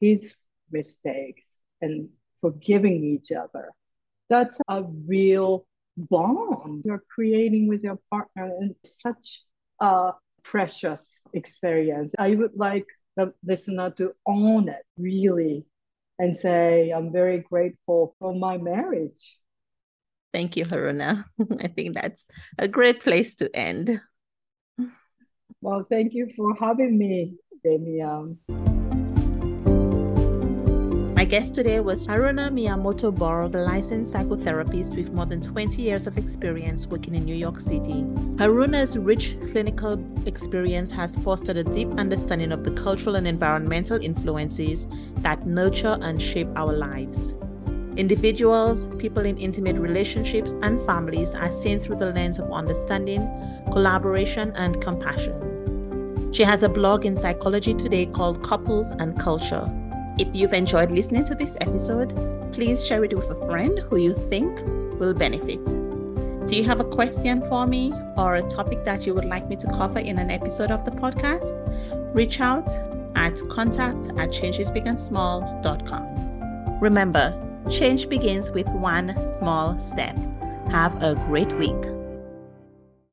his 0.00 0.34
mistakes, 0.70 1.50
and 1.80 2.08
forgiving 2.40 3.04
each 3.04 3.32
other. 3.32 3.70
That's 4.28 4.58
a 4.68 4.84
real 4.84 5.66
bond 5.96 6.84
you're 6.84 7.02
creating 7.08 7.68
with 7.68 7.82
your 7.82 7.98
partner 8.10 8.52
and 8.60 8.74
such 8.84 9.44
a 9.80 10.12
precious 10.42 11.26
experience. 11.32 12.14
I 12.18 12.30
would 12.34 12.54
like 12.54 12.86
the 13.16 13.32
listener 13.44 13.90
to 13.92 14.12
own 14.26 14.68
it 14.68 14.84
really 14.98 15.64
and 16.18 16.36
say, 16.36 16.90
I'm 16.90 17.12
very 17.12 17.38
grateful 17.38 18.14
for 18.18 18.34
my 18.34 18.58
marriage. 18.58 19.38
Thank 20.32 20.56
you, 20.56 20.66
Haruna. 20.66 21.24
I 21.60 21.68
think 21.68 21.94
that's 21.94 22.28
a 22.58 22.68
great 22.68 23.00
place 23.00 23.34
to 23.36 23.54
end. 23.56 24.00
Well, 25.62 25.86
thank 25.90 26.12
you 26.12 26.30
for 26.36 26.54
having 26.54 26.98
me, 26.98 27.34
Damian. 27.64 28.38
My 31.16 31.24
guest 31.24 31.54
today 31.54 31.80
was 31.80 32.06
Haruna 32.06 32.50
Miyamoto 32.50 33.10
Borg, 33.12 33.54
a 33.54 33.62
licensed 33.62 34.14
psychotherapist 34.14 34.94
with 34.94 35.14
more 35.14 35.24
than 35.24 35.40
20 35.40 35.80
years 35.80 36.06
of 36.06 36.18
experience 36.18 36.86
working 36.86 37.14
in 37.14 37.24
New 37.24 37.34
York 37.34 37.58
City. 37.58 38.04
Haruna's 38.36 38.98
rich 38.98 39.34
clinical 39.50 39.98
experience 40.26 40.90
has 40.90 41.16
fostered 41.16 41.56
a 41.56 41.64
deep 41.64 41.88
understanding 41.96 42.52
of 42.52 42.64
the 42.64 42.70
cultural 42.72 43.16
and 43.16 43.26
environmental 43.26 43.98
influences 43.98 44.86
that 45.20 45.46
nurture 45.46 45.96
and 46.02 46.20
shape 46.20 46.48
our 46.54 46.74
lives. 46.74 47.34
Individuals, 47.96 48.88
people 48.96 49.24
in 49.24 49.38
intimate 49.38 49.76
relationships, 49.76 50.52
and 50.62 50.80
families 50.82 51.34
are 51.34 51.50
seen 51.50 51.80
through 51.80 51.96
the 51.96 52.12
lens 52.12 52.38
of 52.38 52.52
understanding, 52.52 53.26
collaboration, 53.72 54.52
and 54.54 54.82
compassion. 54.82 56.30
She 56.32 56.42
has 56.42 56.62
a 56.62 56.68
blog 56.68 57.06
in 57.06 57.16
Psychology 57.16 57.72
Today 57.72 58.04
called 58.04 58.42
Couples 58.42 58.90
and 58.92 59.18
Culture. 59.18 59.64
If 60.18 60.28
you've 60.34 60.52
enjoyed 60.52 60.90
listening 60.90 61.24
to 61.24 61.34
this 61.34 61.56
episode, 61.62 62.12
please 62.52 62.86
share 62.86 63.02
it 63.04 63.16
with 63.16 63.30
a 63.30 63.46
friend 63.46 63.78
who 63.88 63.96
you 63.96 64.12
think 64.28 64.60
will 65.00 65.14
benefit. 65.14 65.64
Do 66.46 66.54
you 66.54 66.64
have 66.64 66.80
a 66.80 66.84
question 66.84 67.40
for 67.48 67.66
me 67.66 67.94
or 68.18 68.36
a 68.36 68.42
topic 68.42 68.84
that 68.84 69.06
you 69.06 69.14
would 69.14 69.24
like 69.24 69.48
me 69.48 69.56
to 69.56 69.66
cover 69.72 70.00
in 70.00 70.18
an 70.18 70.30
episode 70.30 70.70
of 70.70 70.84
the 70.84 70.90
podcast? 70.90 71.54
Reach 72.14 72.40
out 72.40 72.68
at 73.14 73.40
contact 73.48 74.08
at 74.18 74.28
changesbigandsmall.com. 74.30 76.80
Remember, 76.80 77.45
Change 77.70 78.08
begins 78.08 78.50
with 78.50 78.68
one 78.68 79.14
small 79.26 79.78
step. 79.80 80.16
Have 80.70 81.02
a 81.02 81.14
great 81.26 81.52
week. 81.54 81.95